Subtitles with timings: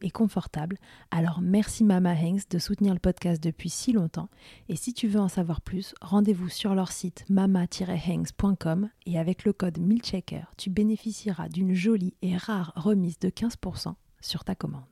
[0.00, 0.78] et confortables.
[1.10, 4.28] Alors merci Mama Hanks de soutenir le podcast depuis si longtemps.
[4.68, 9.52] Et si tu veux en savoir plus, rendez-vous sur leur site mama-hanks.com et avec le
[9.52, 14.91] code MILCHECKER, tu bénéficieras d'une jolie et rare remise de 15% sur ta commande.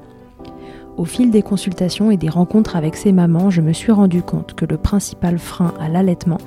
[0.97, 4.53] Au fil des consultations et des rencontres avec ces mamans, je me suis rendu compte
[4.53, 6.37] que le principal frein à l'allaitement,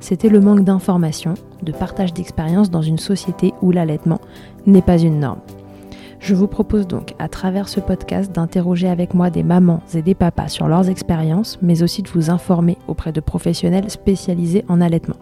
[0.00, 4.20] c'était le manque d'information, de partage d'expérience dans une société où l'allaitement
[4.66, 5.40] n'est pas une norme.
[6.18, 10.14] Je vous propose donc à travers ce podcast d'interroger avec moi des mamans et des
[10.14, 15.16] papas sur leurs expériences, mais aussi de vous informer auprès de professionnels spécialisés en allaitement.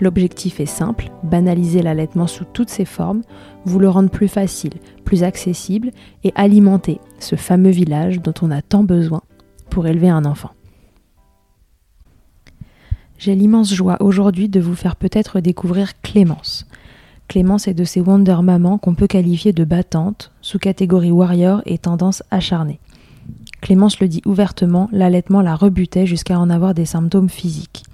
[0.00, 3.22] L'objectif est simple, banaliser l'allaitement sous toutes ses formes,
[3.64, 4.74] vous le rendre plus facile,
[5.04, 5.90] plus accessible
[6.24, 9.22] et alimenter ce fameux village dont on a tant besoin
[9.70, 10.50] pour élever un enfant.
[13.18, 16.66] J'ai l'immense joie aujourd'hui de vous faire peut-être découvrir Clémence.
[17.28, 21.78] Clémence est de ces Wonder Mamans qu'on peut qualifier de battantes, sous catégorie warrior et
[21.78, 22.80] tendance acharnée.
[23.62, 27.84] Clémence le dit ouvertement, l'allaitement la rebutait jusqu'à en avoir des symptômes physiques.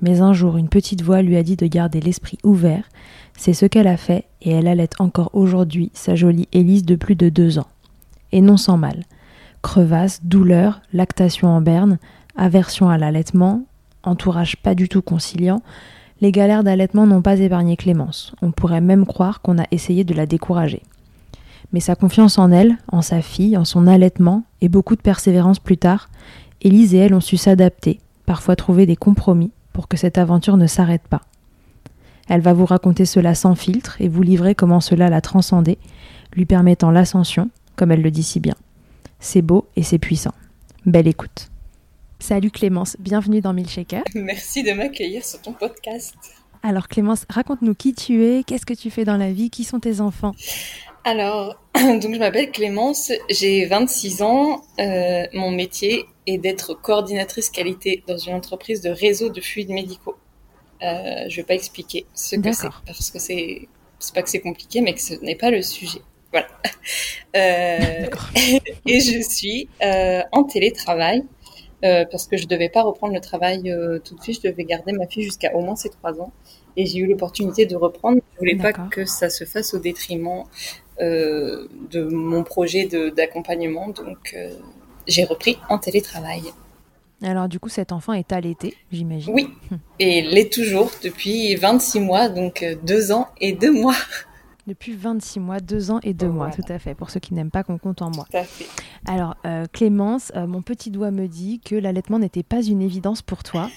[0.00, 2.88] Mais un jour, une petite voix lui a dit de garder l'esprit ouvert.
[3.36, 7.16] C'est ce qu'elle a fait, et elle allait encore aujourd'hui sa jolie Élise de plus
[7.16, 7.66] de deux ans.
[8.32, 9.04] Et non sans mal.
[9.62, 11.98] Crevasse, douleur, lactation en berne,
[12.36, 13.64] aversion à l'allaitement,
[14.04, 15.62] entourage pas du tout conciliant,
[16.20, 18.34] les galères d'allaitement n'ont pas épargné Clémence.
[18.42, 20.82] On pourrait même croire qu'on a essayé de la décourager.
[21.72, 25.58] Mais sa confiance en elle, en sa fille, en son allaitement, et beaucoup de persévérance
[25.58, 26.08] plus tard,
[26.60, 30.66] Élise et elle ont su s'adapter, parfois trouver des compromis, pour que cette aventure ne
[30.66, 31.22] s'arrête pas.
[32.28, 35.78] Elle va vous raconter cela sans filtre et vous livrer comment cela l'a transcendé,
[36.32, 38.56] lui permettant l'ascension, comme elle le dit si bien.
[39.20, 40.34] C'est beau et c'est puissant.
[40.84, 41.48] Belle écoute.
[42.18, 44.02] Salut Clémence, bienvenue dans Milkshaker.
[44.16, 46.16] Merci de m'accueillir sur ton podcast.
[46.64, 49.78] Alors Clémence, raconte-nous qui tu es, qu'est-ce que tu fais dans la vie, qui sont
[49.78, 50.34] tes enfants?
[51.04, 58.02] Alors, donc je m'appelle Clémence, j'ai 26 ans, euh, mon métier est d'être coordinatrice qualité
[58.06, 60.16] dans une entreprise de réseau de fluides médicaux.
[60.82, 63.68] Euh, je vais pas expliquer ce que c'est parce que c'est
[63.98, 66.00] c'est pas que c'est compliqué, mais que ce n'est pas le sujet.
[66.32, 66.48] Voilà.
[67.36, 68.06] Euh,
[68.86, 71.24] et je suis en télétravail
[71.82, 73.70] parce que je devais pas reprendre le travail
[74.02, 74.40] tout de suite.
[74.42, 76.32] Je devais garder ma fille jusqu'à au moins ses trois ans.
[76.76, 78.20] Et j'ai eu l'opportunité de reprendre.
[78.34, 80.44] Je voulais pas que ça se fasse au détriment
[81.00, 83.88] de mon projet de- d'accompagnement.
[83.88, 84.50] Donc, euh,
[85.06, 86.42] j'ai repris en télétravail.
[87.20, 89.34] Alors du coup cet enfant est allaité, j'imagine.
[89.34, 89.48] Oui,
[89.98, 93.96] et l'est toujours depuis 26 mois, donc euh, deux ans et deux mois.
[94.68, 97.50] Depuis 26 mois, 2 ans et 2 mois, tout à fait, pour ceux qui n'aiment
[97.50, 98.26] pas qu'on compte en mois.
[98.30, 98.66] Tout à fait.
[99.06, 103.22] Alors, euh, Clémence, euh, mon petit doigt me dit que l'allaitement n'était pas une évidence
[103.22, 103.70] pour toi.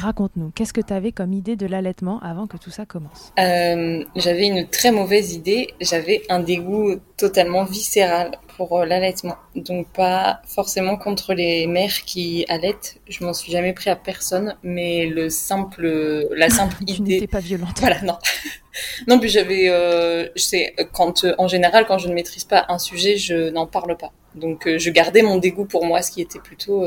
[0.00, 3.32] Raconte-nous, qu'est-ce que tu avais comme idée de l'allaitement avant que tout ça commence?
[3.38, 5.68] Euh, J'avais une très mauvaise idée.
[5.80, 9.36] J'avais un dégoût totalement viscéral pour euh, l'allaitement.
[9.54, 13.00] Donc pas forcément contre les mères qui allaitent.
[13.08, 17.14] Je m'en suis jamais pris à personne, mais le simple, la simple tu idée.
[17.14, 17.78] n'étais pas violente.
[17.80, 18.18] Voilà, non.
[19.08, 22.78] non, puis j'avais, euh, je sais, quand, en général, quand je ne maîtrise pas un
[22.78, 24.12] sujet, je n'en parle pas.
[24.34, 26.84] Donc, je gardais mon dégoût pour moi, ce qui était plutôt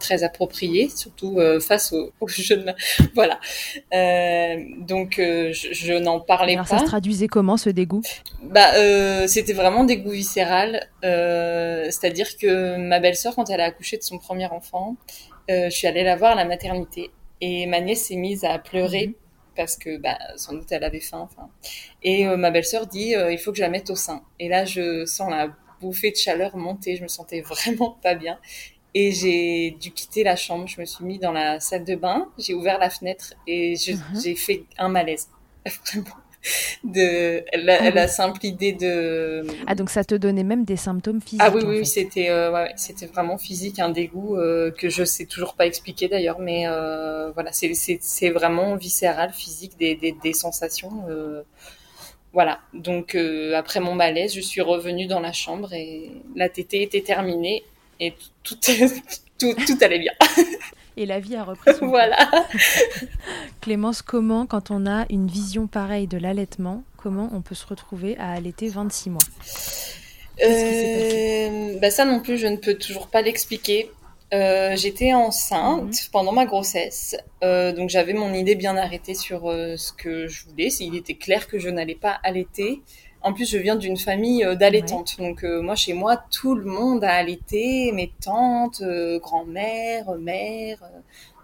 [0.00, 2.74] très approprié, surtout euh, face aux, jeunes.
[3.14, 3.38] Voilà.
[3.94, 6.78] Euh, donc euh, je, n'en parlais Alors, pas.
[6.78, 8.02] Ça se traduisait comment ce dégoût?
[8.42, 8.72] Bah,
[9.28, 10.88] c'était vraiment dégoût viscéral.
[11.02, 14.96] C'est-à-dire que ma belle-sœur, quand elle a accouché de son premier enfant,
[15.48, 17.10] je suis allée la voir à la maternité
[17.40, 19.08] et ma nièce s'est mise à pleurer.
[19.08, 19.14] Mhm.
[19.56, 21.28] Parce que bah, sans doute elle avait faim.
[22.02, 24.22] Et ma belle-sœur dit il faut que je la mette au sein.
[24.38, 25.48] Et là je sens la
[25.80, 26.96] bouffée de chaleur monter.
[26.96, 28.38] Je me sentais vraiment pas bien.
[28.94, 30.66] Et j'ai dû quitter la chambre.
[30.66, 32.28] Je me suis mis dans la salle de bain.
[32.38, 34.22] J'ai ouvert la fenêtre et uh-huh.
[34.22, 35.28] j'ai fait un malaise.
[35.92, 36.16] Vraiment.
[36.84, 39.46] De la, ah la, simple idée de.
[39.66, 41.42] Ah donc ça te donnait même des symptômes physiques.
[41.44, 45.26] Ah oui oui, c'était euh, ouais, c'était vraiment physique, un dégoût euh, que je sais
[45.26, 50.32] toujours pas expliquer d'ailleurs, mais euh, voilà, c'est c'est vraiment viscéral, physique, des des, des
[50.32, 51.04] sensations.
[52.32, 52.60] Voilà.
[52.72, 53.18] Donc
[53.54, 57.64] après mon malaise, je suis revenue dans la chambre et la tétée était terminée
[58.00, 58.56] et tout,
[59.38, 60.12] tout, tout, allait bien.
[60.96, 62.30] Et la vie a repris son Voilà.
[63.60, 68.16] Clémence, comment, quand on a une vision pareille de l'allaitement, comment on peut se retrouver
[68.18, 69.22] à allaiter 26 mois?
[70.42, 73.90] Euh, bah Ça non plus, je ne peux toujours pas l'expliquer.
[74.32, 76.10] Euh, j'étais enceinte mhm.
[76.12, 80.68] pendant ma grossesse, euh, donc j'avais mon idée bien arrêtée sur ce que je voulais.
[80.80, 82.80] Il était clair que je n'allais pas allaiter.
[83.22, 85.16] En plus, je viens d'une famille euh, d'allaitantes.
[85.18, 87.92] Donc, euh, moi, chez moi, tout le monde a allaité.
[87.92, 90.78] Mes tantes, euh, grand-mère, mère,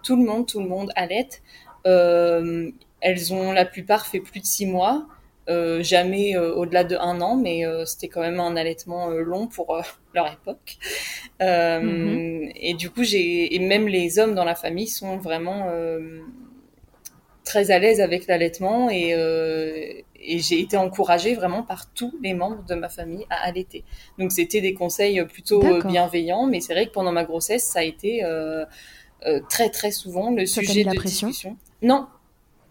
[0.02, 1.42] tout le monde, tout le monde allaite.
[1.84, 5.06] elles ont la plupart fait plus de six mois.
[5.48, 9.80] jamais au-delà de un an, mais c'était quand même un allaitement long pour
[10.14, 10.78] leur époque.
[11.40, 12.52] Mm-hmm.
[12.56, 15.68] Et du coup, j'ai et même les hommes dans la famille sont vraiment
[17.46, 19.14] très à l'aise avec l'allaitement et,
[20.26, 23.84] et j'ai été encouragée vraiment par tous les membres de ma famille à allaiter.
[24.18, 27.82] Donc c'était des conseils plutôt bienveillants, mais c'est vrai que pendant ma grossesse, ça a
[27.82, 28.64] été euh,
[29.26, 31.56] euh, très très souvent le sujet de discussion.
[31.82, 32.06] Non,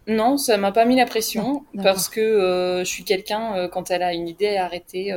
[0.06, 4.02] non, ça m'a pas mis la pression parce que euh, je suis quelqu'un quand elle
[4.02, 5.12] a une idée à arrêter,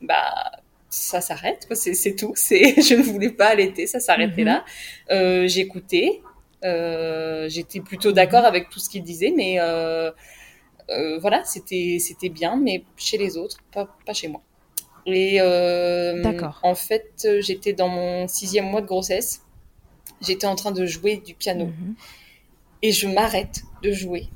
[0.00, 0.52] bah
[0.88, 2.32] ça s'arrête, c'est tout.
[2.36, 4.62] C'est, je ne voulais pas allaiter, ça s'arrêtait mhm.
[5.08, 5.46] là.
[5.46, 6.22] J'écoutais,
[6.62, 9.58] j'étais plutôt d'accord avec tout ce qu'il disait, mais
[10.90, 14.42] euh, voilà, c'était c'était bien, mais chez les autres, pas, pas chez moi.
[15.06, 16.22] Et euh,
[16.62, 19.42] en fait, j'étais dans mon sixième mois de grossesse.
[20.20, 21.66] J'étais en train de jouer du piano.
[21.66, 21.94] Mhm.
[22.82, 24.28] Et je m'arrête de jouer.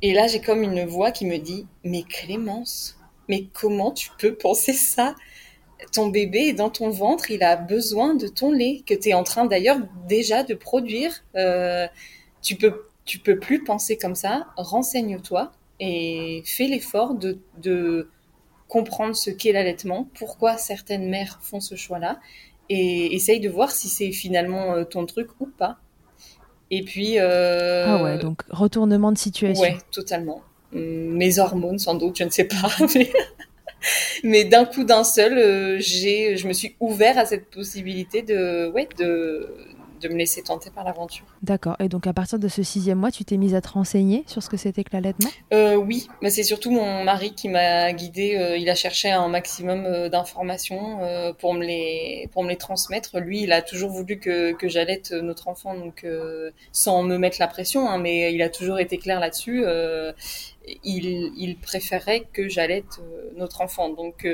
[0.00, 2.98] Et là, j'ai comme une voix qui me dit, mais Clémence,
[3.28, 5.14] mais comment tu peux penser ça?
[5.92, 9.14] Ton bébé est dans ton ventre, il a besoin de ton lait, que tu es
[9.14, 11.12] en train d'ailleurs déjà de produire.
[11.36, 11.86] Euh,
[12.40, 14.46] tu peux, tu peux plus penser comme ça.
[14.56, 18.08] Renseigne-toi et fais l'effort de, de
[18.68, 22.20] comprendre ce qu'est l'allaitement, pourquoi certaines mères font ce choix-là,
[22.68, 25.78] et essaye de voir si c'est finalement euh, ton truc ou pas.
[26.70, 27.18] Et puis.
[27.18, 27.84] Euh...
[27.86, 29.62] Ah ouais, donc retournement de situation.
[29.62, 30.42] Ouais, totalement.
[30.72, 32.70] Mes hormones, sans doute, je ne sais pas.
[32.94, 33.12] Mais,
[34.24, 38.70] mais d'un coup, d'un seul, euh, je me suis ouvert à cette possibilité de,
[40.02, 41.24] de me laisser tenter par l'aventure.
[41.42, 41.76] D'accord.
[41.80, 44.42] Et donc à partir de ce sixième mois, tu t'es mise à te renseigner sur
[44.42, 45.30] ce que c'était que l'allaitement?
[45.52, 48.36] Euh, Oui, mais c'est surtout mon mari qui m'a guidée.
[48.36, 52.56] Euh, il a cherché un maximum euh, d'informations euh, pour me les pour me les
[52.56, 53.18] transmettre.
[53.18, 56.06] Lui, il a toujours voulu que que j'allaite notre enfant, donc
[56.72, 59.64] sans me mettre la pression, hein, mais il a toujours été clair là-dessus.
[60.84, 63.00] il il préférait que j'allaite
[63.36, 64.26] notre enfant, donc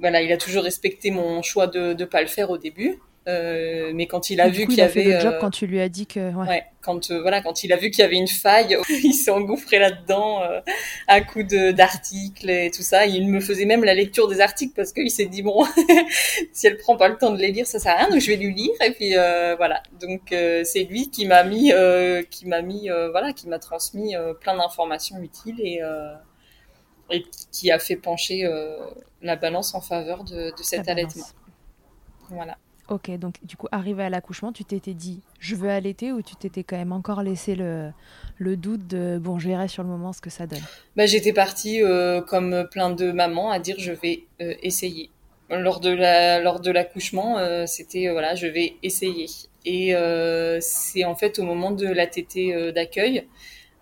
[0.00, 2.98] voilà, il a toujours respecté mon choix de ne pas le faire au début.
[3.28, 5.68] Euh, mais quand il a vu qu'il y avait fait le job euh, quand tu
[5.68, 8.16] lui as dit que ouais, quand euh, voilà quand il a vu qu'il y avait
[8.16, 10.60] une faille il s'est engouffré là-dedans euh,
[11.06, 13.06] à coup de d'articles et tout ça.
[13.06, 15.64] Il me faisait même la lecture des articles parce qu'il s'est dit bon
[16.52, 18.26] si elle prend pas le temps de les lire ça sert à rien donc je
[18.26, 18.72] vais lui lire.
[18.84, 19.84] Et puis voilà.
[20.00, 21.72] Donc c'est lui qui m'a mis
[22.28, 25.78] qui m'a mis voilà qui m'a transmis plein d'informations utiles et
[27.12, 28.50] et qui a fait pencher
[29.20, 31.26] la balance en faveur de, de cet allaitement.
[32.30, 36.20] Voilà Ok, donc du coup, arrivé à l'accouchement, tu t'étais dit je veux allaiter ou
[36.20, 37.90] tu t'étais quand même encore laissé le,
[38.38, 40.62] le doute de bon, je verrai sur le moment ce que ça donne?
[40.96, 45.10] Bah, J'étais partie, euh, comme plein de mamans, à dire je vais euh, essayer.
[45.48, 49.26] Lors de la lors de l'accouchement, euh, c'était voilà, je vais essayer.
[49.64, 49.94] Et
[50.60, 53.28] c'est en fait au moment de la tétée d'accueil,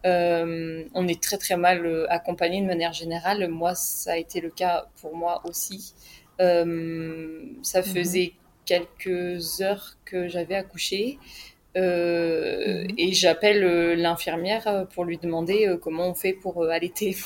[0.04, 3.49] on est très très mal accompagné de manière générale.
[3.49, 5.95] Moi, ça a été le cas pour moi aussi.
[6.38, 7.62] ça mhm.
[7.83, 8.33] faisait
[8.71, 11.19] quelques heures que j'avais accouché.
[11.77, 12.95] Euh, mhm.
[12.99, 17.17] Et j'appelle euh, l'infirmière pour lui demander euh, comment on fait pour allaiter.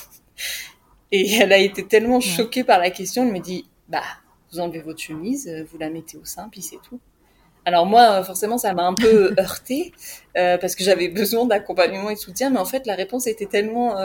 [1.11, 4.03] et elle a été tellement choquée par la question, elle me dit Bah,
[4.51, 6.99] vous enlevez votre chemise, vous la mettez au sein, puis c'est tout.
[7.67, 9.91] Alors moi, forcément, ça m'a un peu heurté
[10.33, 13.95] parce que j'avais besoin d'accompagnement et de soutien, mais en fait, la réponse était tellement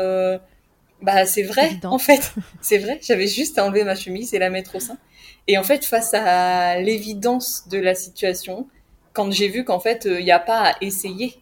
[1.03, 2.99] bah c'est vrai, en fait, c'est vrai.
[3.03, 4.99] J'avais juste à enlever ma chemise et la mettre au sein.
[5.47, 8.69] Et en fait, face à l'évidence de la situation,
[9.13, 11.35] quand j'ai vu qu'en fait, il euh, n'y a pas à essayer,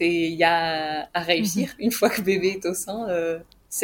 [0.00, 1.68] il y a à réussir.
[1.78, 1.84] Mhm.
[1.84, 3.38] Une fois que bébé est au sein, il euh,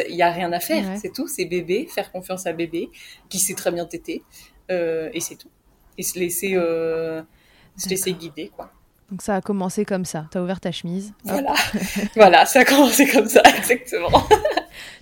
[0.09, 0.97] n'y a rien à faire.
[0.99, 1.27] C'est tout.
[1.27, 2.89] C'est bébé, faire confiance à bébé,
[3.29, 4.23] qui sait très bien téter,
[4.71, 5.51] euh, et c'est tout.
[5.97, 8.71] Et se laisser, se laisser guider, quoi.
[9.11, 10.27] Donc ça a commencé comme ça.
[10.31, 11.13] Tu as ouvert ta chemise.
[11.23, 11.53] Voilà.
[12.15, 14.27] voilà, ça a commencé comme ça, exactement.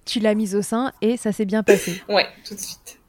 [0.05, 2.01] Tu l'as mise au sein et ça s'est bien passé.
[2.09, 2.99] Ouais, tout de suite.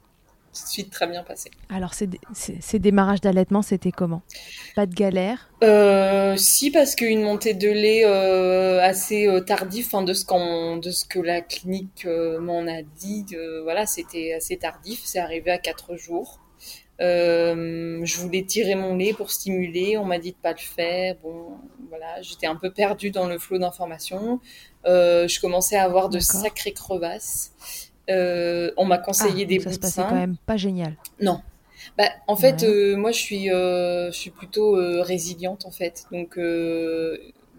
[0.57, 1.51] Tout de suite, très bien passé.
[1.69, 4.23] Alors, ces, ces, démarrages d'allaitement, c'était comment?
[4.75, 5.51] Pas de galère?
[5.63, 11.05] Euh, Si, parce qu'une montée de lait euh, assez euh, tardif, de, ce de ce
[11.05, 13.25] que la clinique m'en a dit,
[13.63, 15.01] voilà, c'était assez tardif.
[15.03, 16.39] C'est arrivé à 4 jours.
[16.99, 21.15] Je voulais tirer mon lait pour stimuler, on m'a dit de pas le faire.
[21.21, 21.57] Bon,
[21.89, 24.39] voilà, j'étais un peu perdue dans le flot d'informations.
[24.85, 27.91] Euh, je commençais à avoir de sacrées crevasses.
[28.09, 30.95] Euh, on m'a conseillé ah, des ça se passait quand même pas génial.
[31.19, 31.41] Non.
[31.97, 36.05] Bah, en fait, euh, moi, je suis, je suis plutôt résiliente, en fait.
[36.11, 36.39] Donc,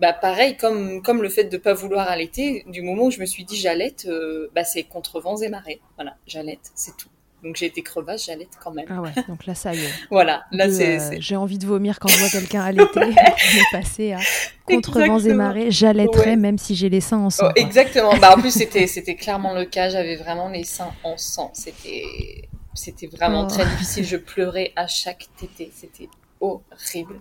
[0.00, 3.26] bah, pareil, comme, comme le fait de pas vouloir allaiter, du moment où je me
[3.26, 4.08] suis dit j'allaite,
[4.54, 5.80] bah, c'est contre vents et marées.
[5.96, 7.08] Voilà, j'allaite, c'est tout.
[7.42, 8.86] Donc j'ai été crevasse, j'allaite quand même.
[8.88, 9.92] Ah ouais, donc là ça y est.
[10.10, 10.98] voilà, là c'est.
[10.98, 13.00] Euh, j'ai envie de vomir quand je vois quelqu'un allaiter.
[13.38, 14.18] Je est passé à
[14.66, 17.48] contre vents et marées, j'allaiterais même si j'ai les seins en sang.
[17.48, 18.16] Oh, exactement.
[18.18, 19.88] bah en plus c'était c'était clairement le cas.
[19.88, 21.50] J'avais vraiment les seins en sang.
[21.54, 23.48] C'était c'était vraiment oh.
[23.48, 24.04] très difficile.
[24.04, 25.70] Je pleurais à chaque tétée.
[25.74, 26.08] C'était
[26.40, 27.18] horrible.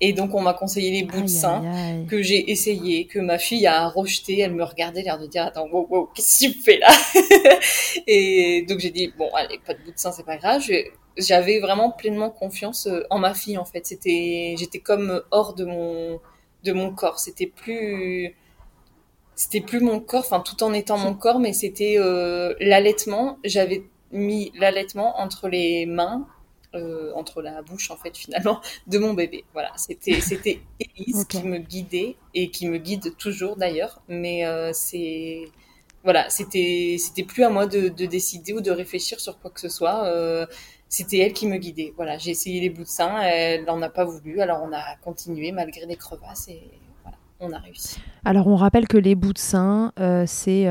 [0.00, 3.66] Et donc on m'a conseillé les bouts de sein que j'ai essayé, que ma fille
[3.66, 4.38] a rejeté.
[4.40, 6.88] Elle me regardait l'air de dire attends wow wow qu'est-ce que tu fais là
[8.06, 10.62] Et donc j'ai dit bon allez pas de bout de sein c'est pas grave.
[11.16, 13.86] J'avais vraiment pleinement confiance euh, en ma fille en fait.
[13.86, 16.20] C'était j'étais comme hors de mon
[16.64, 17.18] de mon corps.
[17.18, 18.34] C'était plus
[19.34, 23.38] c'était plus mon corps, enfin tout en étant mon corps, mais c'était euh, l'allaitement.
[23.44, 26.26] J'avais mis l'allaitement entre les mains
[26.78, 29.44] euh, entre la bouche en fait finalement de mon bébé.
[29.52, 34.70] Voilà, c'était c'était Elise qui me guidait et qui me guide toujours d'ailleurs, mais euh,
[34.72, 35.44] c'est
[36.04, 39.68] voilà, c'était c'était plus à moi de, décider ou de réfléchir sur quoi que ce
[39.68, 40.06] soit.
[40.06, 40.46] Euh,
[40.88, 41.92] c'était elle qui me guidait.
[41.96, 44.96] Voilà, j'ai essayé les bouts de sein, elle n'en a pas voulu, alors on a
[45.02, 46.62] continué malgré les crevasses et
[47.02, 48.00] voilà, on a réussi.
[48.24, 49.92] Alors on rappelle que les bouts de sein,
[50.26, 50.66] c'est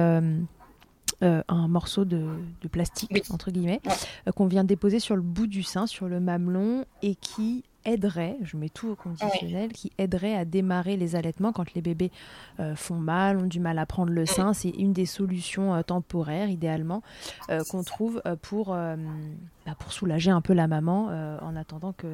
[1.23, 2.27] euh, un morceau de,
[2.71, 3.81] plastique, entre guillemets,
[4.27, 8.37] euh, qu'on vient déposer sur le bout du sein, sur le mamelon, et qui aiderait,
[8.43, 12.11] je mets tout au conditionnel, qui aiderait à démarrer les allaitements quand les bébés
[12.59, 14.53] euh, font mal, ont du mal à prendre le sein.
[14.53, 17.01] C'est une des solutions euh, temporaires, idéalement,
[17.49, 21.07] euh, qu'on trouve pour, bah, pour soulager un peu la maman
[21.41, 22.07] en attendant que,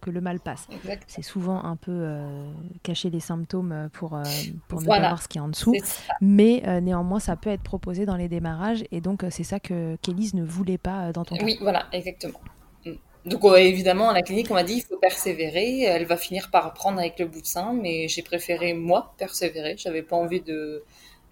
[0.00, 0.66] que le mal passe.
[1.06, 2.16] C'est souvent un peu
[2.82, 4.18] cacher les symptômes pour,
[4.68, 5.74] pour ne pas voir ce qu'il y a en dessous.
[6.22, 8.84] Mais néanmoins, ça peut être proposé dans les démarrages.
[8.90, 11.44] Et donc, c'est ça que qu'Élise ne voulait pas dans ton cas.
[11.44, 12.40] Oui, voilà, exactement.
[13.28, 15.82] Donc évidemment, à la clinique, on m'a dit il faut persévérer.
[15.82, 19.76] Elle va finir par apprendre avec le bout de sein, mais j'ai préféré moi persévérer.
[19.76, 20.84] J'avais pas envie de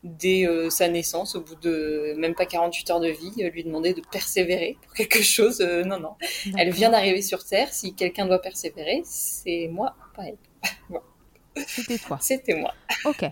[0.07, 3.65] dès euh, sa naissance, au bout de même pas 48 heures de vie, euh, lui
[3.65, 5.61] demander de persévérer pour quelque chose.
[5.61, 6.15] Euh, non, non.
[6.57, 7.73] Elle vient d'arriver sur Terre.
[7.73, 10.39] Si quelqu'un doit persévérer, c'est moi, pas elle.
[11.67, 12.19] C'était toi.
[12.21, 12.75] C'était moi.
[13.05, 13.25] Ok.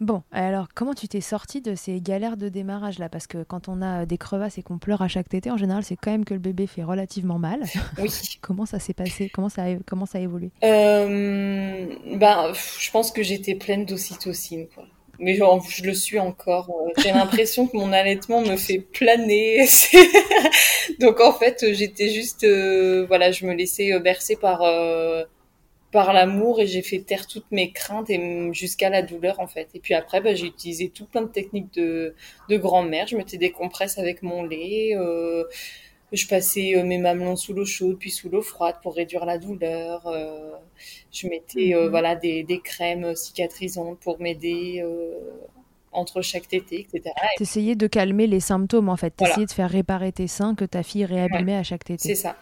[0.00, 3.08] Bon, alors comment tu t'es sortie de ces galères de démarrage là?
[3.08, 5.82] Parce que quand on a des crevasses et qu'on pleure à chaque tétée, en général,
[5.84, 7.60] c'est quand même que le bébé fait relativement mal.
[7.98, 8.10] Oui.
[8.42, 9.30] comment ça s'est passé?
[9.32, 10.50] Comment ça, a, comment ça a évolué?
[10.64, 11.86] Euh,
[12.16, 14.66] bah, Je pense que j'étais pleine d'ocytocine.
[14.74, 14.84] Quoi.
[15.18, 16.68] Mais genre, je le suis encore.
[16.70, 19.66] Euh, j'ai l'impression que mon allaitement me fait planer.
[21.00, 22.44] Donc en fait, j'étais juste...
[22.44, 24.62] Euh, voilà, je me laissais bercer par
[25.92, 29.68] par l'amour et j'ai fait taire toutes mes craintes et jusqu'à la douleur en fait.
[29.74, 32.14] Et puis après, bah, j'ai utilisé tout plein de techniques de,
[32.48, 33.06] de grand-mère.
[33.06, 34.96] Je mettais des compresses avec mon lait.
[34.96, 35.44] Euh,
[36.12, 40.02] je passais mes mamelons sous l'eau chaude puis sous l'eau froide pour réduire la douleur.
[41.12, 41.88] je mettais Mhm.
[41.88, 44.84] voilà des, des crèmes cicatrisantes pour m'aider
[45.92, 47.14] entre chaque tétée, etc.
[47.38, 49.14] T'essayais de calmer les symptômes en fait.
[49.18, 49.32] Voilà.
[49.32, 52.08] T'essayais de faire réparer tes seins que ta fille réabîmait à chaque tétée.
[52.08, 52.36] C'est ça.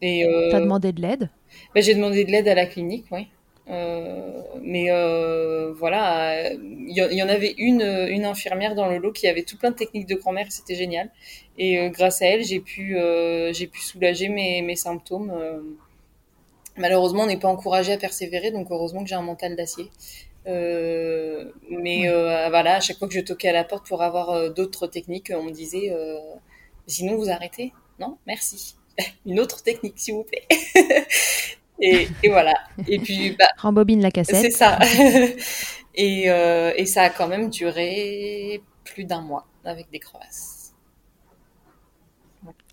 [0.00, 1.30] Et euh, T'as demandé de l'aide
[1.74, 3.28] ben, j'ai demandé de l'aide à la clinique, oui.
[3.70, 9.12] Euh, mais euh, voilà, il y, y en avait une, une infirmière dans le lot
[9.12, 11.10] qui avait tout plein de techniques de grand-mère, c'était génial.
[11.58, 12.96] Et euh, grâce à elle, j'ai pu,
[13.52, 15.32] j'ai pu soulager mes, mes symptômes.
[16.76, 19.90] Malheureusement, on n'est pas encouragé à persévérer, donc heureusement que j'ai un mental d'acier.
[20.46, 24.86] Mais euh, voilà, à chaque fois que je toquais à la porte pour avoir d'autres
[24.86, 25.92] techniques, on me disait
[26.86, 28.76] sinon vous arrêtez Non, merci.
[29.26, 30.46] Une autre technique, s'il vous plaît.
[31.80, 32.54] et, et voilà.
[32.86, 34.52] Et puis, bah, Rembobine la c'est cassette.
[34.56, 34.78] ça.
[35.94, 40.72] et, euh, et ça a quand même duré plus d'un mois avec des crevasses.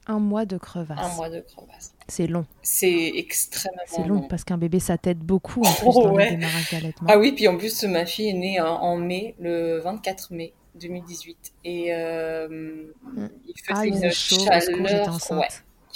[0.07, 0.99] Un mois de crevasse.
[1.01, 1.93] Un mois de crevasses.
[2.07, 2.45] C'est long.
[2.61, 6.25] C'est extrêmement C'est long parce qu'un bébé ça t'aide beaucoup en plus Oh, dans ouais.
[6.29, 7.07] le démarrage d'allaitement.
[7.11, 10.53] Ah oui, puis en plus, ma fille est née en, en mai, le 24 mai
[10.75, 11.53] 2018.
[11.63, 12.83] Et euh,
[13.47, 15.09] il faisait Ah, une faisait chaud, chaleur.
[15.09, 15.39] enceinte.
[15.39, 15.47] Ouais,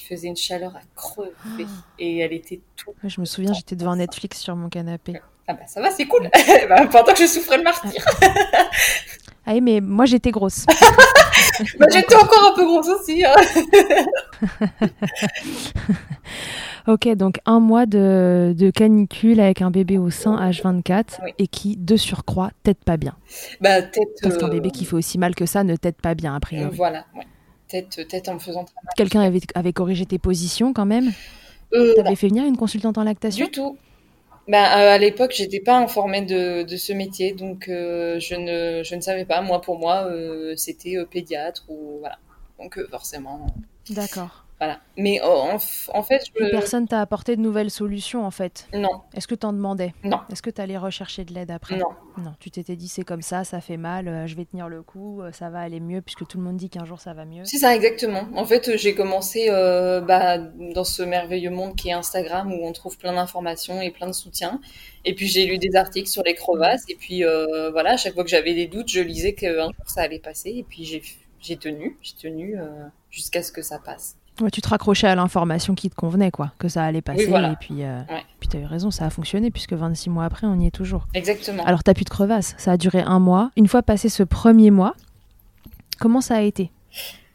[0.10, 1.32] faisait une chaleur à crever.
[1.46, 1.64] Ah.
[2.00, 2.92] Et elle était tout.
[3.04, 5.20] Ouais, je me souviens, j'étais devant Netflix sur mon canapé.
[5.48, 6.30] Ah bah ça va, c'est cool.
[6.70, 8.04] Bah, pendant que je souffrais le martyr.
[9.46, 10.66] Ah oui, mais moi j'étais grosse.
[11.78, 13.24] Bah, J'étais encore un peu grosse aussi.
[13.26, 13.36] hein.
[16.88, 21.32] Ok, donc un mois de, de canicule avec un bébé au sein H24 Oui.
[21.38, 23.16] et qui, de surcroît, t'aide pas bien.
[23.62, 23.82] Bah.
[24.24, 26.40] Parce qu'un euh, bébé qui fait aussi mal que ça ne t'aide pas bien, a
[26.40, 26.74] priori.
[26.76, 27.28] Voilà, ouais.
[27.70, 28.66] Tête, tête en me faisant.
[28.98, 31.12] Quelqu'un avait, avait corrigé tes positions quand même?
[31.74, 33.46] Euh, T'avais fait venir une consultante en lactation?
[33.46, 33.78] Du tout.
[34.48, 38.84] Bah, euh, à l'époque, j'étais pas informée de, de ce métier, donc euh, je, ne,
[38.84, 39.42] je ne savais pas.
[39.42, 42.18] Moi, pour moi, euh, c'était euh, pédiatre ou voilà.
[42.60, 43.46] Donc forcément,
[43.92, 44.46] D'accord.
[44.60, 44.82] Voilà.
[44.98, 45.58] Mais euh,
[45.94, 46.50] en, fait, je...
[46.52, 48.68] personne t'a apporté de nouvelles solutions en fait?
[48.74, 49.94] non, Est-ce que t'en demandais?
[50.04, 51.78] Non, Est-ce que t'allais rechercher de l'aide après?
[51.78, 51.88] Non.
[52.18, 54.82] Non, tu t'étais dit c'est comme ça, ça fait mal, euh, je vais tenir le
[54.82, 57.24] coup, euh, ça va aller mieux puisque tout le monde dit qu'un jour ça va
[57.24, 57.46] mieux.
[57.46, 58.28] C'est ça, exactement.
[58.36, 62.68] En fait, euh, j'ai commencé euh, bah, dans ce merveilleux monde qui est Instagram où
[62.68, 64.60] on trouve plein d'informations et plein de soutien.
[65.06, 66.84] Et puis j'ai lu des articles sur les crevasses.
[66.90, 67.24] Et puis
[67.72, 70.50] voilà, à chaque fois que j'avais des doutes, je lisais qu'un jour ça allait passer.
[70.50, 71.02] Et puis j'ai
[71.40, 72.58] j'ai tenu, j'ai tenu
[73.10, 74.18] jusqu'à ce que ça passe.
[74.42, 77.26] Ouais, tu te raccrochais à l'information qui te convenait, quoi, que ça allait passer.
[77.26, 77.52] voilà.
[77.52, 78.24] Et puis, euh, Ouais.
[78.40, 81.08] puis t'as eu raison, ça a fonctionné puisque 26 mois après, on y est toujours.
[81.14, 81.64] Exactement.
[81.66, 83.52] Alors t'as plus de crevasse, ça a duré un mois.
[83.58, 84.96] Une fois passé ce premier mois,
[86.00, 86.72] comment ça a été?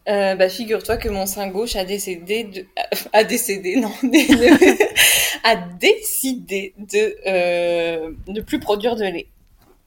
[0.08, 2.66] Euh, bah, figure-toi que mon sein gauche a décédé de...
[3.12, 3.90] a décédé, non,
[5.44, 9.26] a décidé de euh, ne plus produire de lait.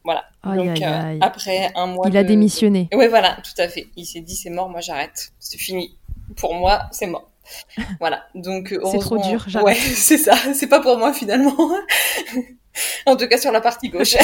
[0.03, 0.23] Voilà.
[0.43, 1.17] Aïe, Donc aïe, euh, aïe.
[1.21, 2.87] après un mois Il a démissionné.
[2.93, 3.87] Ouais, voilà, tout à fait.
[3.97, 5.96] Il s'est dit c'est mort, moi j'arrête, c'est fini.
[6.35, 7.29] Pour moi, c'est mort.
[7.99, 8.27] Voilà.
[8.35, 9.45] Donc euh, C'est trop dur.
[9.63, 10.35] Ouais, c'est ça.
[10.53, 11.55] C'est pas pour moi finalement.
[13.05, 14.15] en tout cas sur la partie gauche.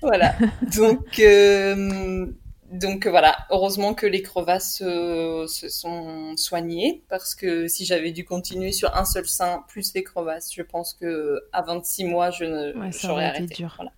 [0.00, 0.34] voilà.
[0.76, 2.26] Donc euh,
[2.70, 3.36] donc voilà.
[3.50, 8.96] Heureusement que les crevasses euh, se sont soignées parce que si j'avais dû continuer sur
[8.96, 12.92] un seul sein plus les crevasses, je pense que à 26 mois je ne Ouais,
[12.92, 13.54] ça j'aurais aurait été arrêté.
[13.56, 13.72] dur.
[13.76, 13.92] Voilà.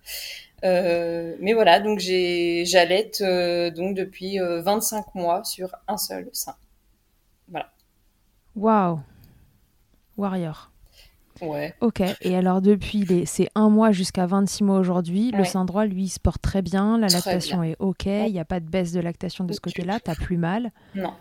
[0.63, 6.55] Euh, mais voilà, donc j'allaite euh, donc depuis euh, 25 mois sur un seul sein.
[8.55, 9.01] Waouh
[10.15, 10.71] Warrior.
[11.41, 11.75] Ouais.
[11.81, 13.25] Ok, et alors depuis les...
[13.25, 16.61] c'est un mois jusqu'à 26 mois aujourd'hui, le sein droit lui il se porte très
[16.61, 19.51] bien, la Très lactation est ok, il n'y a pas de baisse de lactation de
[19.51, 20.71] ce côté-là, t'as plus mal.
[20.95, 21.13] Non.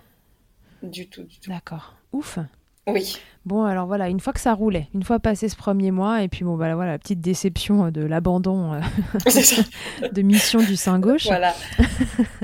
[0.85, 1.51] Du tout, du tout.
[1.51, 2.39] D'accord, ouf.
[2.87, 3.17] Oui.
[3.47, 6.29] Bon alors voilà, une fois que ça roulait, une fois passé ce premier mois, et
[6.29, 8.81] puis bon bah voilà, la petite déception de l'abandon euh,
[10.13, 11.27] de mission du sein gauche.
[11.27, 11.55] Voilà.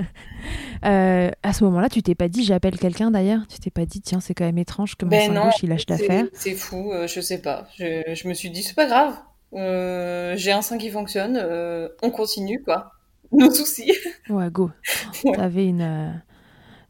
[0.83, 3.41] Euh, à ce moment-là, tu t'es pas dit j'appelle quelqu'un d'ailleurs?
[3.49, 5.63] Tu t'es pas dit tiens c'est quand même étrange que mon Ben sein non, gauche
[5.63, 6.25] il lâche l'affaire?
[6.33, 7.69] c'est fou, euh, je sais pas.
[7.79, 9.15] Je, je me suis dit c'est pas grave.
[9.53, 12.93] Euh, j'ai un sein qui fonctionne, euh, on continue quoi.
[13.31, 13.93] Nos soucis.
[14.31, 14.71] Ouais, go.
[15.25, 15.33] Ouais.
[15.37, 16.23] T'avais une.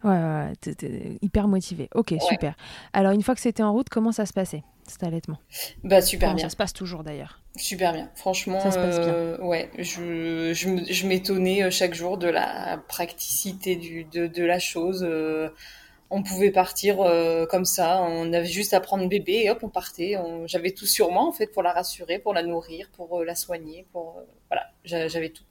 [0.02, 1.88] Ouais, ouais, t'étais hyper motivé.
[1.94, 2.54] Ok, super.
[2.92, 5.38] Alors, une fois que c'était en route, comment ça se passait, cet allaitement?
[5.84, 6.44] Bah super bien.
[6.44, 7.40] Ça se passe toujours d'ailleurs?
[7.56, 8.10] Super bien.
[8.14, 9.14] Franchement, Ça se passe bien.
[9.14, 14.26] euh, ouais, je, je, me- je m'étonnais euh, chaque jour de la praticité du, de,
[14.26, 15.02] de la chose.
[15.08, 15.48] euh,
[16.10, 19.68] on pouvait partir euh, comme ça, on avait juste à prendre bébé et hop, on
[19.70, 20.16] partait.
[20.18, 23.34] On- J'avais tout sur moi en fait pour la rassurer, pour la nourrir, pour la
[23.34, 25.44] soigner, pour voilà, J'a- j'avais tout.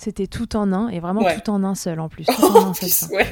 [0.00, 1.40] C'était tout en un, et vraiment Ouais.
[1.40, 2.24] tout en un seul en plus.
[2.26, 3.08] Tout en En un seul plus, sein.
[3.10, 3.26] ouais.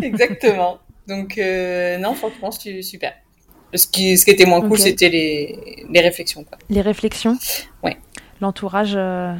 [0.02, 0.78] Exactement.
[1.08, 3.12] Donc euh, non, franchement, super.
[3.74, 6.58] Ce qui, ce qui était moins cool, c'était les, les réflexions quoi.
[6.68, 7.38] Les réflexions
[7.82, 7.96] Ouais.
[8.42, 9.32] L'entourage, euh,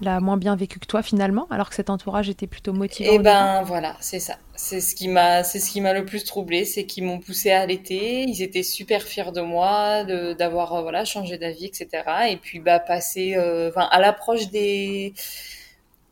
[0.00, 3.10] l'a moins bien vécu que toi finalement, alors que cet entourage était plutôt motivé.
[3.12, 4.36] Eh ben voilà, c'est ça.
[4.54, 7.50] C'est ce qui m'a, c'est ce qui m'a le plus troublé, c'est qu'ils m'ont poussé
[7.50, 8.24] à allaiter.
[8.24, 11.88] Ils étaient super fiers de moi, d'avoir euh, voilà changé d'avis, etc.
[12.30, 15.14] Et puis bah passer, euh, à l'approche des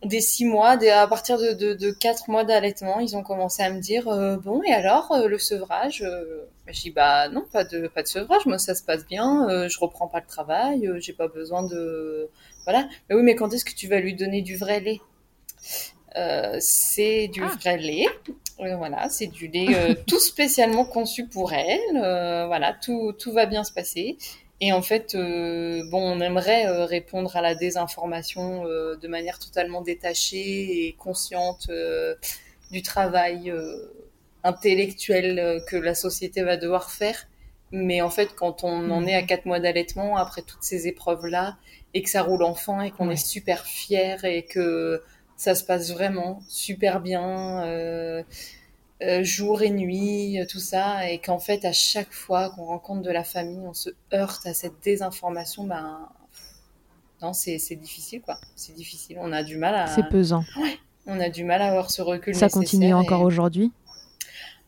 [0.04, 3.80] des six mois, à partir de, de, quatre mois d'allaitement, ils ont commencé à me
[3.80, 6.04] dire euh, bon et alors le sevrage.
[6.66, 9.78] je dis bah non pas de pas de sevrage, moi ça se passe bien, je
[9.80, 12.28] reprends pas le travail, j'ai pas besoin de
[12.66, 12.88] voilà.
[13.08, 15.00] Mais oui, mais quand est-ce que tu vas lui donner du vrai lait?
[16.16, 17.56] Euh, C'est du ah.
[17.60, 18.06] vrai lait.
[18.60, 21.80] Euh, voilà, c'est du lait euh, tout spécialement conçu pour elle.
[21.92, 24.18] voilà, tout, tout va bien se passer.
[24.60, 30.92] Et en fait, bon, on aimerait répondre à la désinformation de manière totalement détachée et
[30.94, 31.70] consciente
[32.70, 33.52] du travail
[34.44, 37.28] intellectuel que la société va devoir faire.
[37.70, 41.58] Mais en fait, quand on en est à quatre mois d'allaitement, après toutes ces épreuves-là,
[41.96, 45.02] et que ça roule enfin et qu'on est super fier et que
[45.38, 48.22] ça se passe vraiment super bien euh,
[49.02, 51.10] euh, jour et nuit tout ça.
[51.10, 54.52] Et qu'en fait à chaque fois qu'on rencontre de la famille on se heurte à
[54.52, 56.06] cette désinformation ben
[57.22, 58.36] non c'est difficile quoi.
[58.56, 59.16] C'est difficile.
[59.18, 60.44] On a du mal à c'est pesant.
[60.60, 63.72] Ouais, on a du mal à avoir ce recul ça continue encore aujourd'hui?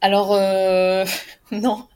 [0.00, 1.04] Alors euh,
[1.52, 1.86] non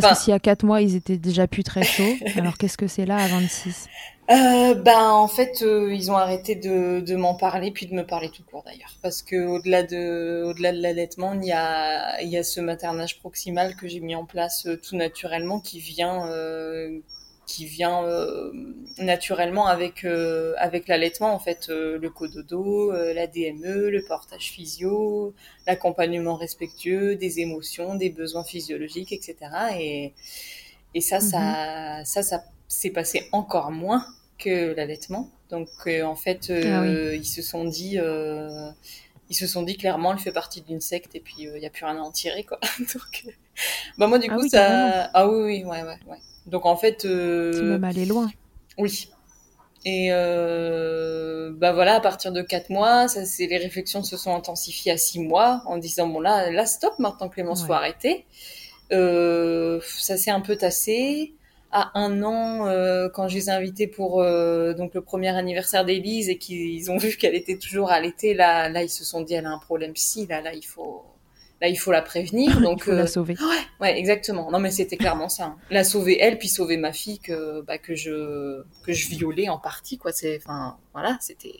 [0.00, 2.78] parce que s'il y a 4 mois, ils étaient déjà plus très chauds, alors qu'est-ce
[2.78, 3.88] que c'est là à 26
[4.28, 8.04] euh, ben en fait euh, ils ont arrêté de, de m'en parler puis de me
[8.04, 8.92] parler tout court d'ailleurs.
[9.00, 13.20] Parce que au-delà de au-delà de l'allaitement il y a il y a ce maternage
[13.20, 16.98] proximal que j'ai mis en place euh, tout naturellement qui vient euh,
[17.46, 18.02] qui vient
[18.98, 20.04] naturellement avec
[20.58, 25.32] avec l'allaitement en fait le cododo la DME le portage physio
[25.66, 29.36] l'accompagnement respectueux des émotions des besoins physiologiques etc
[29.78, 30.12] et
[30.94, 32.04] et ça ça mm-hmm.
[32.04, 34.04] ça ça s'est passé encore moins
[34.38, 35.30] que l'allaitement.
[35.50, 38.70] Donc euh, en fait, euh, ah ils se sont dit, euh,
[39.30, 41.70] ils se sont dit clairement, elle fait partie d'une secte et puis il n'y a
[41.70, 42.58] plus rien à en tirer quoi.
[42.78, 43.34] Donc,
[43.98, 46.18] bah moi du ah coup ça, ah oui oui ouais ouais ouais.
[46.46, 48.30] Donc en fait, c'est même aller loin.
[48.78, 49.10] Oui.
[49.84, 54.92] Et bah voilà, à partir de 4 mois, ça, c'est les réflexions se sont intensifiées
[54.92, 57.66] à 6 mois en disant bon là, là stop, maintenant Clémence ouais.
[57.68, 58.26] faut arrêter.
[58.90, 61.36] ça s'est un peu tassé
[61.72, 65.84] à un an euh, quand je les ai invités pour euh, donc le premier anniversaire
[65.84, 69.20] d'Élise et qu'ils ont vu qu'elle était toujours à l'été là là ils se sont
[69.20, 71.04] dit elle a un problème si là là il faut
[71.60, 73.34] là il faut la prévenir donc il faut la euh, sauver.
[73.34, 74.50] Ouais, ouais exactement.
[74.50, 75.56] Non mais c'était clairement ça hein.
[75.70, 79.58] la sauver elle puis sauver ma fille que bah, que je que je violais en
[79.58, 80.12] partie quoi.
[80.12, 81.54] C'est enfin voilà c'était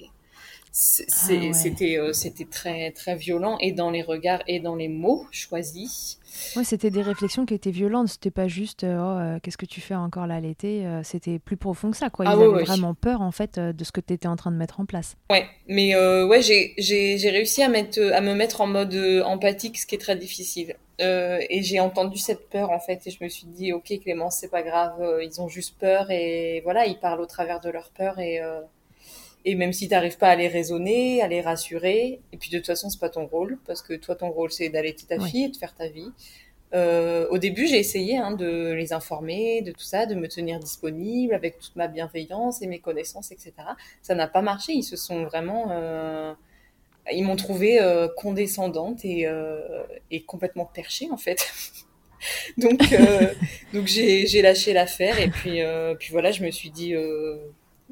[0.79, 5.25] ah c'était euh, c'était très très violent et dans les regards et dans les mots
[5.31, 6.19] choisis.
[6.55, 8.09] Ouais, c'était des réflexions qui étaient violentes.
[8.09, 10.87] C'était pas juste euh, oh euh, qu'est-ce que tu fais encore là l'été.
[11.03, 12.27] c'était plus profond que ça quoi.
[12.27, 14.57] Ils ah avaient vraiment peur en fait de ce que tu étais en train de
[14.57, 15.17] mettre en place.
[15.31, 19.87] Ouais, mais ouais j'ai j'ai réussi à mettre à me mettre en mode empathique, ce
[19.87, 20.77] qui est très difficile.
[20.99, 24.51] et j'ai entendu cette peur en fait et je me suis dit ok Clémence c'est
[24.51, 28.19] pas grave, ils ont juste peur et voilà ils parlent au travers de leur peur
[28.19, 28.41] et
[29.46, 32.59] et même si tu n'arrives pas à les raisonner, à les rassurer, et puis de
[32.59, 35.44] toute façon, c'est pas ton rôle, parce que toi, ton rôle, c'est d'allaiter ta fille
[35.44, 36.11] et de faire ta vie.
[36.74, 40.59] Euh, au début, j'ai essayé hein, de les informer, de tout ça, de me tenir
[40.59, 43.52] disponible avec toute ma bienveillance et mes connaissances, etc.
[44.02, 44.72] Ça n'a pas marché.
[44.72, 46.35] Ils se sont vraiment, euh,
[47.12, 49.28] ils m'ont trouvé euh, condescendante et,
[50.11, 51.52] et, complètement perchée en fait.
[52.59, 52.80] donc,
[53.72, 55.61] donc j'ai lâché l'affaire et puis,
[56.00, 56.94] puis voilà, je me suis dit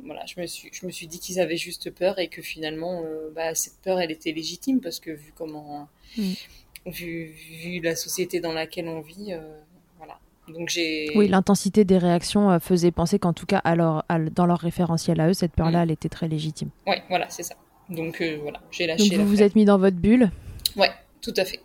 [0.03, 3.03] voilà, je me suis, je me suis dit qu'ils avaient juste peur et que finalement,
[3.05, 6.33] euh, bah, cette peur, elle était légitime parce que vu comment, mm.
[6.87, 9.41] vu, vu, la société dans laquelle on vit, euh,
[9.99, 10.19] voilà.
[10.49, 11.13] Donc j'ai.
[11.15, 15.29] Oui, l'intensité des réactions euh, faisait penser qu'en tout cas, alors, dans leur référentiel à
[15.29, 15.83] eux, cette peur-là, mm.
[15.83, 16.71] elle était très légitime.
[16.87, 17.55] Ouais, voilà, c'est ça.
[17.89, 19.11] Donc voilà, j'ai lâché.
[19.11, 20.31] Donc vous vous êtes mis dans votre bulle.
[20.77, 21.61] Ouais, tout à fait.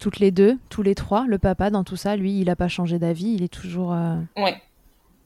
[0.00, 2.68] Toutes les deux, tous les trois, le papa dans tout ça, lui, il n'a pas
[2.68, 3.96] changé d'avis, il est toujours.
[4.36, 4.60] Ouais,